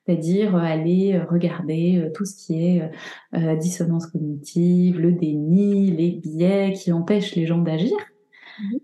c'est-à-dire 0.06 0.56
euh, 0.56 0.60
aller 0.60 1.14
euh, 1.14 1.24
regarder 1.26 2.10
tout 2.16 2.26
ce 2.26 2.36
qui 2.36 2.66
est 2.66 2.90
dissonance 3.60 4.08
cognitive, 4.08 5.00
le 5.00 5.12
déni, 5.12 5.92
les 5.92 6.14
biais 6.14 6.74
qui 6.74 6.92
empêchent 6.92 7.36
les 7.36 7.46
gens 7.46 7.60
d'agir. 7.60 7.96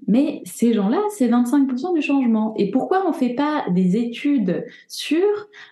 Mais 0.08 0.42
ces 0.46 0.74
gens-là, 0.74 1.02
c'est 1.10 1.28
25% 1.28 1.94
du 1.94 2.02
changement. 2.02 2.54
Et 2.58 2.72
pourquoi 2.72 3.08
on 3.08 3.14
fait 3.14 3.34
pas 3.34 3.66
des 3.70 3.98
études 3.98 4.66
sur 4.88 5.22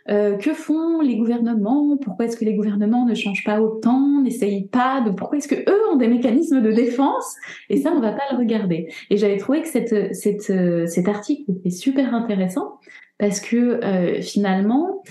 euh, 0.10 0.38
que 0.38 0.54
font 0.54 1.02
les 1.02 1.18
gouvernements? 1.18 1.98
Pourquoi 1.98 2.26
est-ce 2.26 2.38
que 2.38 2.46
les 2.46 2.56
gouvernements 2.56 3.06
ne 3.06 3.14
changent 3.14 3.44
pas 3.44 3.62
autant 3.62 4.22
N'essayent 4.22 4.68
pas? 4.68 5.02
De 5.02 5.12
Pourquoi 5.12 5.38
est-ce 5.38 5.48
que 5.48 5.70
eux 5.70 5.82
ont 5.92 5.98
des 5.98 6.08
mécanismes 6.08 6.62
de 6.62 6.72
défense? 6.72 7.36
Et 7.70 7.78
ça, 7.78 7.92
on 7.94 8.00
va 8.00 8.12
pas 8.12 8.24
le 8.32 8.38
regarder. 8.38 8.92
Et 9.10 9.18
j'avais 9.18 9.38
trouvé 9.38 9.62
que 9.62 9.68
cette, 9.68 10.16
cette, 10.16 10.50
euh, 10.50 10.86
cet 10.88 11.08
article 11.08 11.52
était 11.52 11.70
super 11.70 12.14
intéressant 12.14 12.80
parce 13.18 13.42
que 13.42 13.84
euh, 13.84 14.22
finalement, 14.22 15.04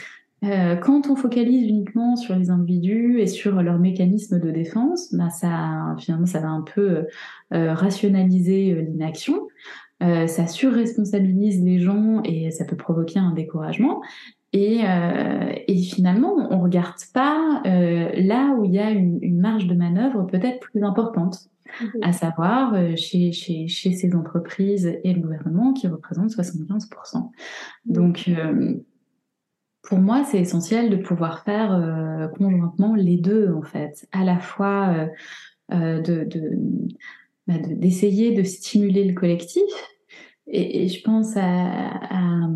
euh, 0.45 0.77
quand 0.77 1.09
on 1.11 1.17
focalise 1.17 1.69
uniquement 1.69 2.15
sur 2.17 2.37
les 2.37 2.51
individus 2.51 3.21
et 3.21 3.27
sur 3.27 3.61
leurs 3.61 3.79
mécanismes 3.79 4.39
de 4.39 4.51
défense, 4.51 5.13
bah 5.13 5.31
ça, 5.31 5.97
finalement, 5.99 6.27
ça 6.27 6.41
va 6.41 6.49
un 6.49 6.63
peu 6.63 7.07
euh, 7.53 7.75
rationaliser 7.75 8.73
euh, 8.73 8.83
l'inaction. 8.83 9.49
Euh, 10.03 10.29
ça 10.29 10.47
surresponsabilise 10.47 11.63
les 11.65 11.81
gens 11.81 12.23
et 12.23 12.53
ça 12.53 12.65
peut 12.65 12.77
provoquer 12.77 13.19
un 13.19 13.33
découragement. 13.33 14.01
Et, 14.55 14.81
et 15.67 15.77
finalement, 15.83 16.35
on 16.51 16.61
regarde 16.61 16.95
pas 17.13 17.61
là 17.67 18.55
où 18.57 18.65
il 18.65 18.73
y 18.73 18.79
a 18.79 18.89
une, 18.93 19.19
une 19.21 19.39
marge 19.39 19.67
de 19.67 19.75
manœuvre 19.75 20.23
peut-être 20.23 20.61
plus 20.61 20.83
importante, 20.83 21.51
mmh 21.83 21.85
à 22.01 22.13
savoir 22.15 22.75
chez, 22.97 23.31
chez, 23.33 23.69
chez 23.69 23.93
ces 23.93 24.15
entreprises 24.15 24.87
et 25.05 25.13
le 25.13 25.21
gouvernement 25.21 25.75
qui 25.75 25.87
représentent 25.87 26.31
75%. 26.31 27.31
Donc 27.85 28.31
pour 29.89 29.99
moi, 30.01 30.23
c'est 30.23 30.39
essentiel 30.39 30.91
de 30.91 30.97
pouvoir 30.97 31.45
faire 31.45 31.73
euh, 31.73 32.29
conjointement 32.29 32.95
les 32.95 33.17
deux, 33.17 33.55
en 33.55 33.63
fait, 33.63 34.07
à 34.13 34.23
la 34.23 34.39
fois 34.39 34.95
euh, 34.95 35.07
euh 35.73 36.25
bah, 37.47 37.57
de, 37.57 37.73
d'essayer 37.73 38.35
de, 38.35 38.43
stimuler 38.43 39.05
le 39.05 39.15
collectif. 39.15 39.63
Et, 40.47 40.89
je 40.89 41.03
pense 41.03 41.35
à, 41.37 42.47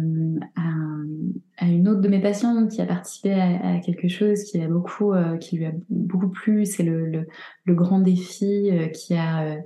une 1.63 1.89
autre 1.89 2.03
de 2.03 2.09
mes 2.09 2.21
patientes 2.21 2.71
qui 2.71 2.83
a 2.83 2.87
participé 2.87 3.33
à, 3.33 3.79
quelque 3.79 4.09
chose 4.09 4.43
qui 4.43 4.61
a 4.61 4.69
beaucoup, 4.69 5.13
qui 5.41 5.57
lui 5.57 5.65
a 5.65 5.73
beaucoup 5.89 6.29
plu, 6.29 6.67
c'est 6.67 6.83
le, 6.83 7.27
grand 7.67 8.01
défi 8.01 8.71
qui 8.93 9.15
a 9.15 9.57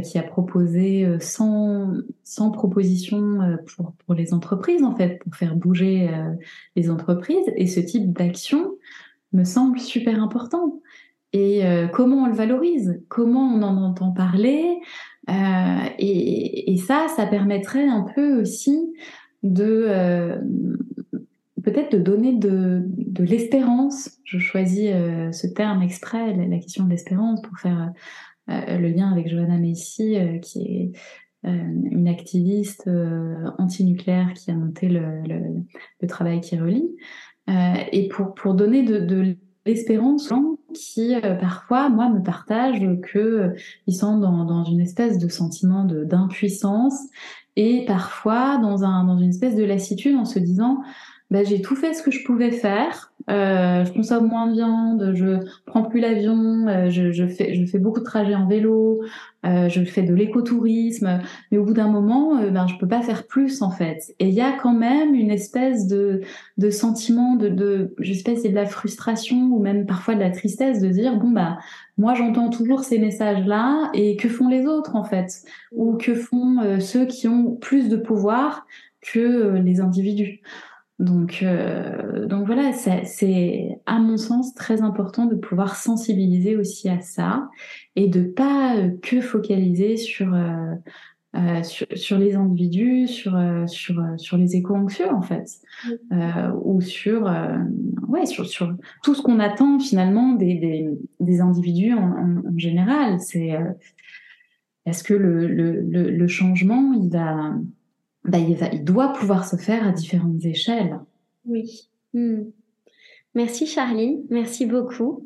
qui 0.00 0.18
a 0.18 0.22
proposé 0.22 1.06
100, 1.20 1.92
euh, 1.92 2.06
100 2.24 2.50
propositions 2.50 3.40
euh, 3.42 3.56
pour, 4.06 4.14
les 4.14 4.34
entreprises, 4.34 4.82
en 4.82 4.94
fait, 4.94 5.18
pour 5.18 5.34
faire 5.34 5.56
bouger 5.56 6.10
les 6.76 6.90
entreprises. 6.90 7.46
Et 7.56 7.66
ce 7.66 7.80
type 7.80 8.12
d'action 8.12 8.72
me 9.32 9.44
semble 9.44 9.78
super 9.78 10.22
important. 10.22 10.80
Et 11.32 11.62
comment 11.92 12.22
on 12.22 12.26
le 12.26 12.34
valorise, 12.34 13.02
comment 13.08 13.52
on 13.52 13.62
en 13.62 13.82
entend 13.82 14.12
parler? 14.12 14.78
Euh, 15.30 15.88
et, 15.98 16.76
ça, 16.76 17.06
ça 17.16 17.26
permettrait 17.26 17.88
un 17.88 18.02
peu 18.14 18.40
aussi 18.40 18.92
de 19.42 19.86
euh, 19.88 20.36
peut-être 21.62 21.92
de 21.92 21.98
donner 21.98 22.34
de, 22.34 22.84
l'espérance. 23.18 24.10
Je 24.24 24.38
choisis 24.38 24.90
euh, 24.92 25.32
ce 25.32 25.46
terme 25.46 25.82
exprès, 25.82 26.34
la, 26.34 26.58
question 26.58 26.84
de 26.84 26.90
l'espérance, 26.90 27.40
pour 27.42 27.58
faire 27.58 27.80
euh, 27.80 27.98
le 28.48 28.88
lien 28.88 29.10
avec 29.10 29.28
Johanna 29.28 29.58
Messi, 29.58 30.16
euh, 30.16 30.38
qui 30.38 30.60
est 30.60 30.92
euh, 31.46 31.68
une 31.90 32.08
activiste 32.08 32.88
anti-nucléaire 33.58 34.32
qui 34.34 34.50
a 34.50 34.54
monté 34.54 34.88
le, 34.88 35.22
le, 35.26 35.40
le 36.00 36.08
travail 36.08 36.40
qui 36.40 36.58
relie, 36.58 36.96
et 37.92 38.08
pour, 38.08 38.34
pour 38.34 38.54
donner 38.54 38.82
de, 38.82 39.00
de 39.00 39.36
l'espérance 39.66 40.32
qui 40.72 41.14
parfois 41.40 41.90
moi 41.90 42.08
me 42.08 42.22
partagent 42.22 42.80
que 43.02 43.52
ils 43.86 43.94
sont 43.94 44.16
dans, 44.18 44.46
dans 44.46 44.64
une 44.64 44.80
espèce 44.80 45.18
de 45.18 45.28
sentiment 45.28 45.84
d'impuissance 45.84 46.98
et 47.56 47.84
parfois 47.86 48.56
dans 48.56 48.82
un 48.84 49.04
dans 49.04 49.18
une 49.18 49.28
espèce 49.28 49.56
de 49.56 49.64
lassitude 49.64 50.16
en 50.16 50.24
se 50.24 50.38
disant 50.38 50.82
bah, 51.30 51.42
j'ai 51.42 51.60
tout 51.60 51.74
fait 51.74 51.94
ce 51.94 52.02
que 52.02 52.10
je 52.10 52.24
pouvais 52.24 52.52
faire. 52.52 53.12
Euh, 53.30 53.84
je 53.86 53.92
consomme 53.92 54.28
moins 54.28 54.48
de 54.48 54.52
viande, 54.52 55.12
je 55.14 55.38
prends 55.64 55.82
plus 55.82 56.00
l'avion, 56.00 56.66
euh, 56.68 56.90
je, 56.90 57.10
je, 57.10 57.26
fais, 57.26 57.54
je 57.54 57.64
fais 57.64 57.78
beaucoup 57.78 58.00
de 58.00 58.04
trajets 58.04 58.34
en 58.34 58.46
vélo, 58.46 59.00
euh, 59.46 59.68
je 59.70 59.82
fais 59.84 60.02
de 60.02 60.12
l'écotourisme, 60.12 61.20
mais 61.50 61.58
au 61.58 61.64
bout 61.64 61.72
d'un 61.72 61.88
moment, 61.88 62.36
ben, 62.50 62.66
je 62.66 62.76
peux 62.76 62.86
pas 62.88 63.00
faire 63.00 63.26
plus 63.26 63.62
en 63.62 63.70
fait. 63.70 64.14
Et 64.18 64.28
il 64.28 64.34
y 64.34 64.42
a 64.42 64.52
quand 64.52 64.74
même 64.74 65.14
une 65.14 65.30
espèce 65.30 65.86
de, 65.86 66.20
de 66.58 66.70
sentiment 66.70 67.36
de, 67.36 67.48
de, 67.48 67.94
je 67.98 68.12
sais 68.12 68.22
pas, 68.22 68.36
c'est 68.36 68.50
de 68.50 68.54
la 68.54 68.66
frustration 68.66 69.38
ou 69.52 69.58
même 69.58 69.86
parfois 69.86 70.14
de 70.14 70.20
la 70.20 70.30
tristesse 70.30 70.80
de 70.80 70.88
dire 70.88 71.16
bon 71.16 71.30
bah 71.30 71.58
moi 71.96 72.14
j'entends 72.14 72.50
toujours 72.50 72.84
ces 72.84 72.98
messages 72.98 73.46
là 73.46 73.90
et 73.94 74.16
que 74.16 74.28
font 74.28 74.48
les 74.48 74.66
autres 74.66 74.96
en 74.96 75.04
fait? 75.04 75.42
Ou 75.72 75.96
que 75.96 76.14
font 76.14 76.78
ceux 76.80 77.06
qui 77.06 77.28
ont 77.28 77.56
plus 77.56 77.88
de 77.88 77.96
pouvoir 77.96 78.66
que 79.00 79.56
les 79.58 79.80
individus? 79.80 80.40
Donc, 81.00 81.40
euh, 81.42 82.26
donc 82.26 82.46
voilà, 82.46 82.72
c'est 82.72 83.80
à 83.84 83.98
mon 83.98 84.16
sens 84.16 84.54
très 84.54 84.80
important 84.80 85.26
de 85.26 85.34
pouvoir 85.34 85.74
sensibiliser 85.74 86.56
aussi 86.56 86.88
à 86.88 87.00
ça 87.00 87.48
et 87.96 88.06
de 88.08 88.22
pas 88.22 88.76
euh, 88.76 88.90
que 89.02 89.20
focaliser 89.20 89.96
sur 89.96 90.32
euh, 90.34 90.74
euh, 91.34 91.64
sur, 91.64 92.16
les 92.16 92.36
individus, 92.36 93.08
sur, 93.08 93.34
euh, 93.34 93.66
sur, 93.66 94.00
sur 94.18 94.36
les 94.36 94.54
éco-anxieux 94.54 95.10
en 95.10 95.20
fait, 95.20 95.48
ou 96.62 96.80
sur, 96.80 97.28
ouais, 98.06 98.24
sur, 98.24 98.46
sur 98.46 98.72
tout 99.02 99.16
ce 99.16 99.22
qu'on 99.22 99.40
attend 99.40 99.80
finalement 99.80 100.34
des, 100.34 100.54
des, 100.54 100.88
des 101.18 101.40
individus 101.40 101.92
en, 101.92 102.04
en, 102.04 102.56
général. 102.56 103.18
C'est 103.18 103.58
est-ce 104.86 105.02
que 105.02 105.14
le, 105.14 105.48
le, 105.48 105.80
le, 105.80 106.28
changement, 106.28 106.92
il 106.92 107.10
va, 107.10 107.52
bah, 108.24 108.38
il 108.38 108.56
va, 108.56 108.68
il 108.72 108.84
doit 108.84 109.12
pouvoir 109.12 109.46
se 109.46 109.56
faire 109.56 109.86
à 109.86 109.92
différentes 109.92 110.44
échelles. 110.44 110.98
Oui. 111.46 111.88
Hmm. 112.12 112.44
Merci 113.34 113.66
Charlie, 113.66 114.24
merci 114.30 114.64
beaucoup 114.64 115.24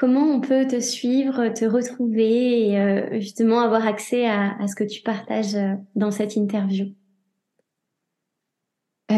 comment 0.00 0.22
on 0.22 0.40
peut 0.40 0.66
te 0.66 0.80
suivre, 0.80 1.48
te 1.48 1.66
retrouver 1.66 2.68
et 2.68 2.80
euh, 2.80 3.20
justement 3.20 3.60
avoir 3.60 3.86
accès 3.86 4.26
à, 4.26 4.56
ce 4.66 4.74
que 4.74 4.84
tu 4.84 5.02
partages 5.02 5.54
euh, 5.54 5.74
dans 5.94 6.10
cette 6.10 6.36
interview? 6.36 6.86
Euh, 9.10 9.14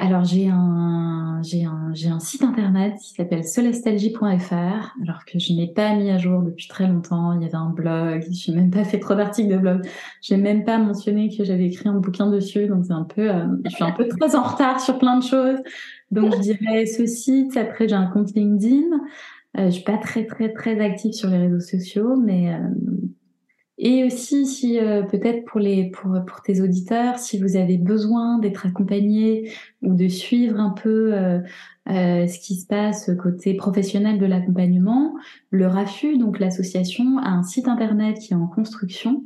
alors 0.00 0.24
j'ai 0.24 0.48
un 0.48 1.40
j'ai 1.42 1.64
un 1.64 1.90
j'ai 1.94 2.08
un 2.08 2.20
site 2.20 2.42
internet 2.42 2.94
qui 3.02 3.14
s'appelle 3.14 3.44
celestalgie.fr 3.44 4.94
alors 5.02 5.24
que 5.26 5.38
je 5.38 5.52
n'ai 5.52 5.66
pas 5.66 5.94
mis 5.96 6.10
à 6.10 6.18
jour 6.18 6.42
depuis 6.42 6.68
très 6.68 6.86
longtemps. 6.86 7.32
Il 7.32 7.42
y 7.42 7.46
avait 7.46 7.56
un 7.56 7.70
blog, 7.70 8.24
je 8.30 8.50
n'ai 8.50 8.58
même 8.58 8.70
pas 8.70 8.84
fait 8.84 9.00
trop 9.00 9.14
d'articles 9.14 9.52
de 9.52 9.58
blog. 9.58 9.82
J'ai 10.20 10.36
même 10.36 10.64
pas 10.64 10.78
mentionné 10.78 11.34
que 11.36 11.42
j'avais 11.42 11.66
écrit 11.66 11.88
un 11.88 11.98
bouquin 11.98 12.30
dessus, 12.30 12.66
donc 12.68 12.84
c'est 12.84 12.92
un 12.92 13.04
peu 13.04 13.30
je 13.64 13.70
suis 13.70 13.84
un 13.84 13.90
peu 13.92 14.06
très 14.20 14.36
en 14.36 14.42
retard 14.42 14.80
sur 14.80 14.98
plein 14.98 15.18
de 15.18 15.24
choses. 15.24 15.58
Donc 16.12 16.34
je 16.36 16.40
dirais 16.40 16.86
ce 16.86 17.06
site. 17.06 17.56
Après 17.56 17.88
j'ai 17.88 17.96
un 17.96 18.06
compte 18.06 18.32
LinkedIn. 18.34 18.86
Euh, 19.58 19.66
je 19.66 19.70
suis 19.70 19.84
pas 19.84 19.98
très 19.98 20.24
très 20.24 20.52
très 20.52 20.80
active 20.80 21.12
sur 21.12 21.28
les 21.28 21.38
réseaux 21.38 21.60
sociaux, 21.60 22.16
mais 22.16 22.54
euh, 22.54 22.58
et 23.78 24.04
aussi 24.04 24.46
si 24.46 24.78
euh, 24.78 25.02
peut-être 25.02 25.44
pour 25.44 25.60
les 25.60 25.90
pour 25.90 26.24
pour 26.26 26.42
tes 26.42 26.60
auditeurs, 26.60 27.18
si 27.18 27.38
vous 27.38 27.56
avez 27.56 27.78
besoin 27.78 28.38
d'être 28.38 28.66
accompagné 28.66 29.52
ou 29.82 29.94
de 29.94 30.08
suivre 30.08 30.60
un 30.60 30.70
peu 30.70 31.14
euh, 31.14 31.40
euh, 31.88 32.26
ce 32.26 32.38
qui 32.38 32.56
se 32.56 32.66
passe 32.66 33.10
côté 33.20 33.54
professionnel 33.54 34.18
de 34.18 34.26
l'accompagnement, 34.26 35.14
le 35.50 35.66
RAFU, 35.66 36.18
donc 36.18 36.38
l'association, 36.38 37.18
a 37.18 37.30
un 37.30 37.42
site 37.42 37.68
internet 37.68 38.18
qui 38.18 38.32
est 38.32 38.36
en 38.36 38.46
construction. 38.46 39.24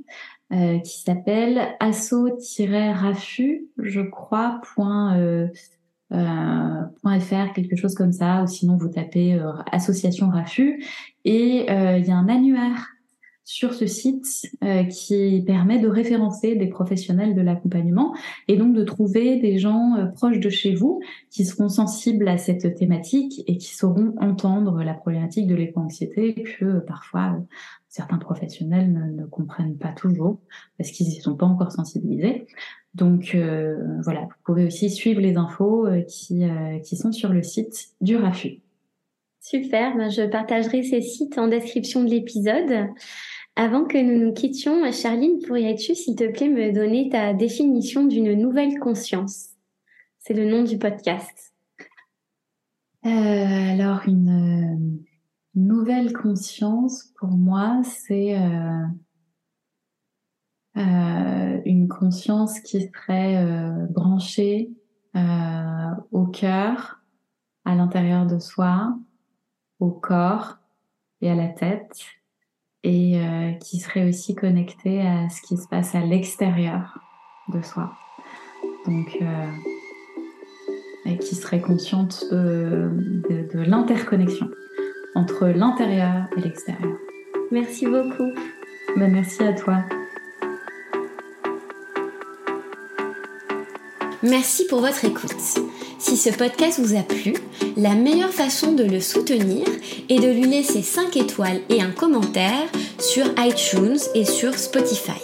qui 0.50 1.02
s'appelle 1.02 1.74
asso-rafu, 1.80 3.66
je 3.78 4.00
crois, 4.00 4.60
point, 4.74 5.16
euh, 6.12 6.82
.fr, 7.20 7.52
quelque 7.52 7.76
chose 7.76 7.94
comme 7.94 8.12
ça, 8.12 8.42
ou 8.42 8.46
sinon 8.46 8.76
vous 8.76 8.88
tapez 8.88 9.34
euh, 9.34 9.52
Association 9.72 10.30
RAFU. 10.30 10.84
Et 11.24 11.66
euh, 11.70 11.98
il 11.98 12.06
y 12.06 12.10
a 12.10 12.16
un 12.16 12.28
annuaire 12.28 12.95
sur 13.48 13.74
ce 13.74 13.86
site 13.86 14.50
qui 14.90 15.42
permet 15.46 15.78
de 15.78 15.86
référencer 15.86 16.56
des 16.56 16.66
professionnels 16.66 17.34
de 17.36 17.40
l'accompagnement 17.40 18.12
et 18.48 18.56
donc 18.56 18.74
de 18.74 18.82
trouver 18.82 19.36
des 19.36 19.56
gens 19.58 19.94
proches 20.16 20.40
de 20.40 20.50
chez 20.50 20.74
vous 20.74 21.00
qui 21.30 21.44
seront 21.44 21.68
sensibles 21.68 22.26
à 22.26 22.38
cette 22.38 22.74
thématique 22.74 23.44
et 23.46 23.56
qui 23.56 23.72
sauront 23.72 24.14
entendre 24.20 24.82
la 24.82 24.94
problématique 24.94 25.46
de 25.46 25.54
l'éco-anxiété 25.54 26.34
que 26.34 26.80
parfois 26.80 27.38
certains 27.88 28.18
professionnels 28.18 28.92
ne, 28.92 29.22
ne, 29.22 29.26
comprennent 29.26 29.78
pas 29.78 29.92
toujours 29.92 30.40
parce 30.76 30.90
qu'ils 30.90 31.06
n'y 31.06 31.20
sont 31.20 31.34
pas 31.34 31.46
encore 31.46 31.72
sensibilisés. 31.72 32.46
Donc 32.94 33.34
euh, 33.34 33.76
voilà, 34.02 34.22
vous 34.22 34.36
pouvez 34.44 34.66
aussi 34.66 34.90
suivre 34.90 35.20
les 35.20 35.36
infos 35.36 35.86
euh, 35.86 36.02
qui, 36.02 36.44
euh, 36.44 36.78
qui 36.80 36.96
sont 36.96 37.12
sur 37.12 37.30
le 37.30 37.42
site 37.42 37.90
du 38.00 38.16
RAFU. 38.16 38.60
Super, 39.40 39.96
ben, 39.96 40.10
je 40.10 40.22
partagerai 40.22 40.82
ces 40.82 41.00
sites 41.00 41.38
en 41.38 41.48
description 41.48 42.02
de 42.02 42.10
l'épisode. 42.10 42.88
Avant 43.58 43.84
que 43.84 43.96
nous 43.96 44.22
nous 44.22 44.34
quittions, 44.34 44.92
Charline, 44.92 45.40
pourrais-tu, 45.40 45.94
s'il 45.94 46.14
te 46.14 46.30
plaît, 46.30 46.50
me 46.50 46.72
donner 46.72 47.08
ta 47.08 47.32
définition 47.32 48.04
d'une 48.04 48.34
nouvelle 48.34 48.78
conscience? 48.78 49.48
C'est 50.18 50.34
le 50.34 50.44
nom 50.44 50.62
du 50.62 50.76
podcast. 50.76 51.54
alors, 53.02 54.02
une 54.06 55.02
nouvelle 55.54 56.12
conscience, 56.12 57.14
pour 57.18 57.30
moi, 57.30 57.80
c'est 57.82 58.38
euh, 60.76 61.62
une 61.64 61.88
conscience 61.88 62.60
qui 62.60 62.82
serait 62.82 63.42
euh, 63.42 63.86
branchée 63.86 64.70
euh, 65.16 65.90
au 66.12 66.26
cœur, 66.26 67.00
à 67.64 67.74
l'intérieur 67.74 68.26
de 68.26 68.38
soi, 68.38 68.98
au 69.80 69.90
corps 69.90 70.58
et 71.22 71.30
à 71.30 71.34
la 71.34 71.48
tête, 71.48 72.04
et 72.86 73.58
qui 73.60 73.80
serait 73.80 74.08
aussi 74.08 74.34
connectée 74.34 75.00
à 75.00 75.28
ce 75.28 75.42
qui 75.42 75.56
se 75.56 75.66
passe 75.66 75.94
à 75.94 76.00
l'extérieur 76.00 76.98
de 77.48 77.60
soi. 77.60 77.92
Donc, 78.86 79.18
et 81.04 81.18
qui 81.18 81.34
serait 81.34 81.60
consciente 81.60 82.24
de, 82.30 82.90
de, 83.28 83.48
de 83.52 83.60
l'interconnexion 83.60 84.48
entre 85.14 85.48
l'intérieur 85.48 86.26
et 86.36 86.40
l'extérieur. 86.40 86.96
Merci 87.50 87.86
beaucoup. 87.86 88.30
Ben, 88.96 89.12
merci 89.12 89.42
à 89.42 89.52
toi. 89.52 89.84
Merci 94.22 94.64
pour 94.66 94.80
votre 94.80 95.04
écoute. 95.04 95.60
Si 95.98 96.16
ce 96.16 96.30
podcast 96.30 96.80
vous 96.80 96.96
a 96.96 97.02
plu, 97.02 97.34
la 97.76 97.94
meilleure 97.94 98.32
façon 98.32 98.72
de 98.72 98.82
le 98.82 99.00
soutenir 99.00 99.66
est 100.08 100.18
de 100.18 100.28
lui 100.28 100.46
laisser 100.46 100.82
5 100.82 101.16
étoiles 101.16 101.60
et 101.68 101.82
un 101.82 101.90
commentaire 101.90 102.64
sur 102.98 103.26
iTunes 103.38 103.98
et 104.14 104.24
sur 104.24 104.58
Spotify. 104.58 105.20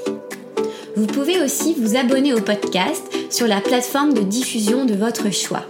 Vous 0.96 1.06
pouvez 1.06 1.42
aussi 1.42 1.74
vous 1.78 1.96
abonner 1.96 2.34
au 2.34 2.40
podcast 2.40 3.02
sur 3.30 3.46
la 3.46 3.62
plateforme 3.62 4.12
de 4.12 4.20
diffusion 4.20 4.84
de 4.84 4.94
votre 4.94 5.32
choix. 5.32 5.64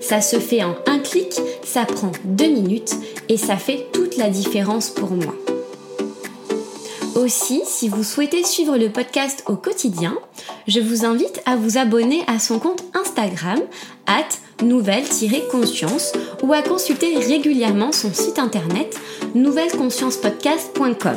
Ça 0.00 0.20
se 0.20 0.38
fait 0.38 0.62
en 0.62 0.76
un 0.86 1.00
clic, 1.00 1.40
ça 1.64 1.84
prend 1.84 2.12
deux 2.24 2.50
minutes 2.50 2.94
et 3.28 3.36
ça 3.36 3.56
fait 3.56 3.88
toute 3.92 4.16
la 4.16 4.30
différence 4.30 4.90
pour 4.90 5.10
moi. 5.10 5.34
Aussi, 7.16 7.62
si 7.64 7.88
vous 7.88 8.04
souhaitez 8.04 8.44
suivre 8.44 8.76
le 8.76 8.90
podcast 8.90 9.44
au 9.46 9.56
quotidien, 9.56 10.16
je 10.66 10.80
vous 10.80 11.04
invite 11.04 11.40
à 11.46 11.56
vous 11.56 11.78
abonner 11.78 12.22
à 12.26 12.38
son 12.38 12.58
compte 12.58 12.84
Instagram, 12.94 13.60
at 14.06 14.28
nouvelle-conscience, 14.64 16.12
ou 16.42 16.52
à 16.52 16.62
consulter 16.62 17.16
régulièrement 17.16 17.92
son 17.92 18.12
site 18.12 18.38
internet 18.38 18.98
nouvelleconsciencepodcast.com. 19.34 21.16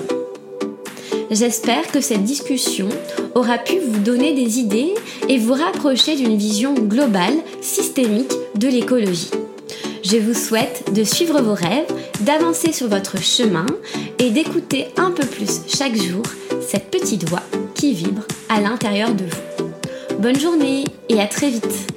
J'espère 1.30 1.88
que 1.92 2.00
cette 2.02 2.24
discussion 2.24 2.88
aura 3.36 3.58
pu 3.58 3.80
vous 3.80 4.00
donner 4.00 4.34
des 4.34 4.60
idées 4.60 4.94
et 5.28 5.38
vous 5.38 5.54
rapprocher 5.54 6.16
d'une 6.16 6.38
vision 6.38 6.74
globale, 6.74 7.36
systémique 7.62 8.34
de 8.56 8.68
l'écologie. 8.68 9.32
Je 10.04 10.18
vous 10.18 10.34
souhaite 10.34 10.94
de 10.94 11.04
suivre 11.04 11.42
vos 11.42 11.54
rêves, 11.54 11.92
d'avancer 12.22 12.72
sur 12.72 12.88
votre 12.88 13.22
chemin 13.22 13.66
et 14.20 14.30
d'écouter 14.30 14.88
un 14.96 15.12
peu 15.12 15.26
plus 15.26 15.62
chaque 15.68 15.96
jour 15.96 16.24
cette 16.62 16.90
petite 16.90 17.28
voix 17.30 17.44
qui 17.78 17.94
vibre 17.94 18.24
à 18.50 18.60
l'intérieur 18.60 19.14
de 19.14 19.26
vous. 19.26 20.20
Bonne 20.20 20.40
journée 20.40 20.84
et 21.10 21.22
à 21.22 21.28
très 21.28 21.50
vite 21.50 21.97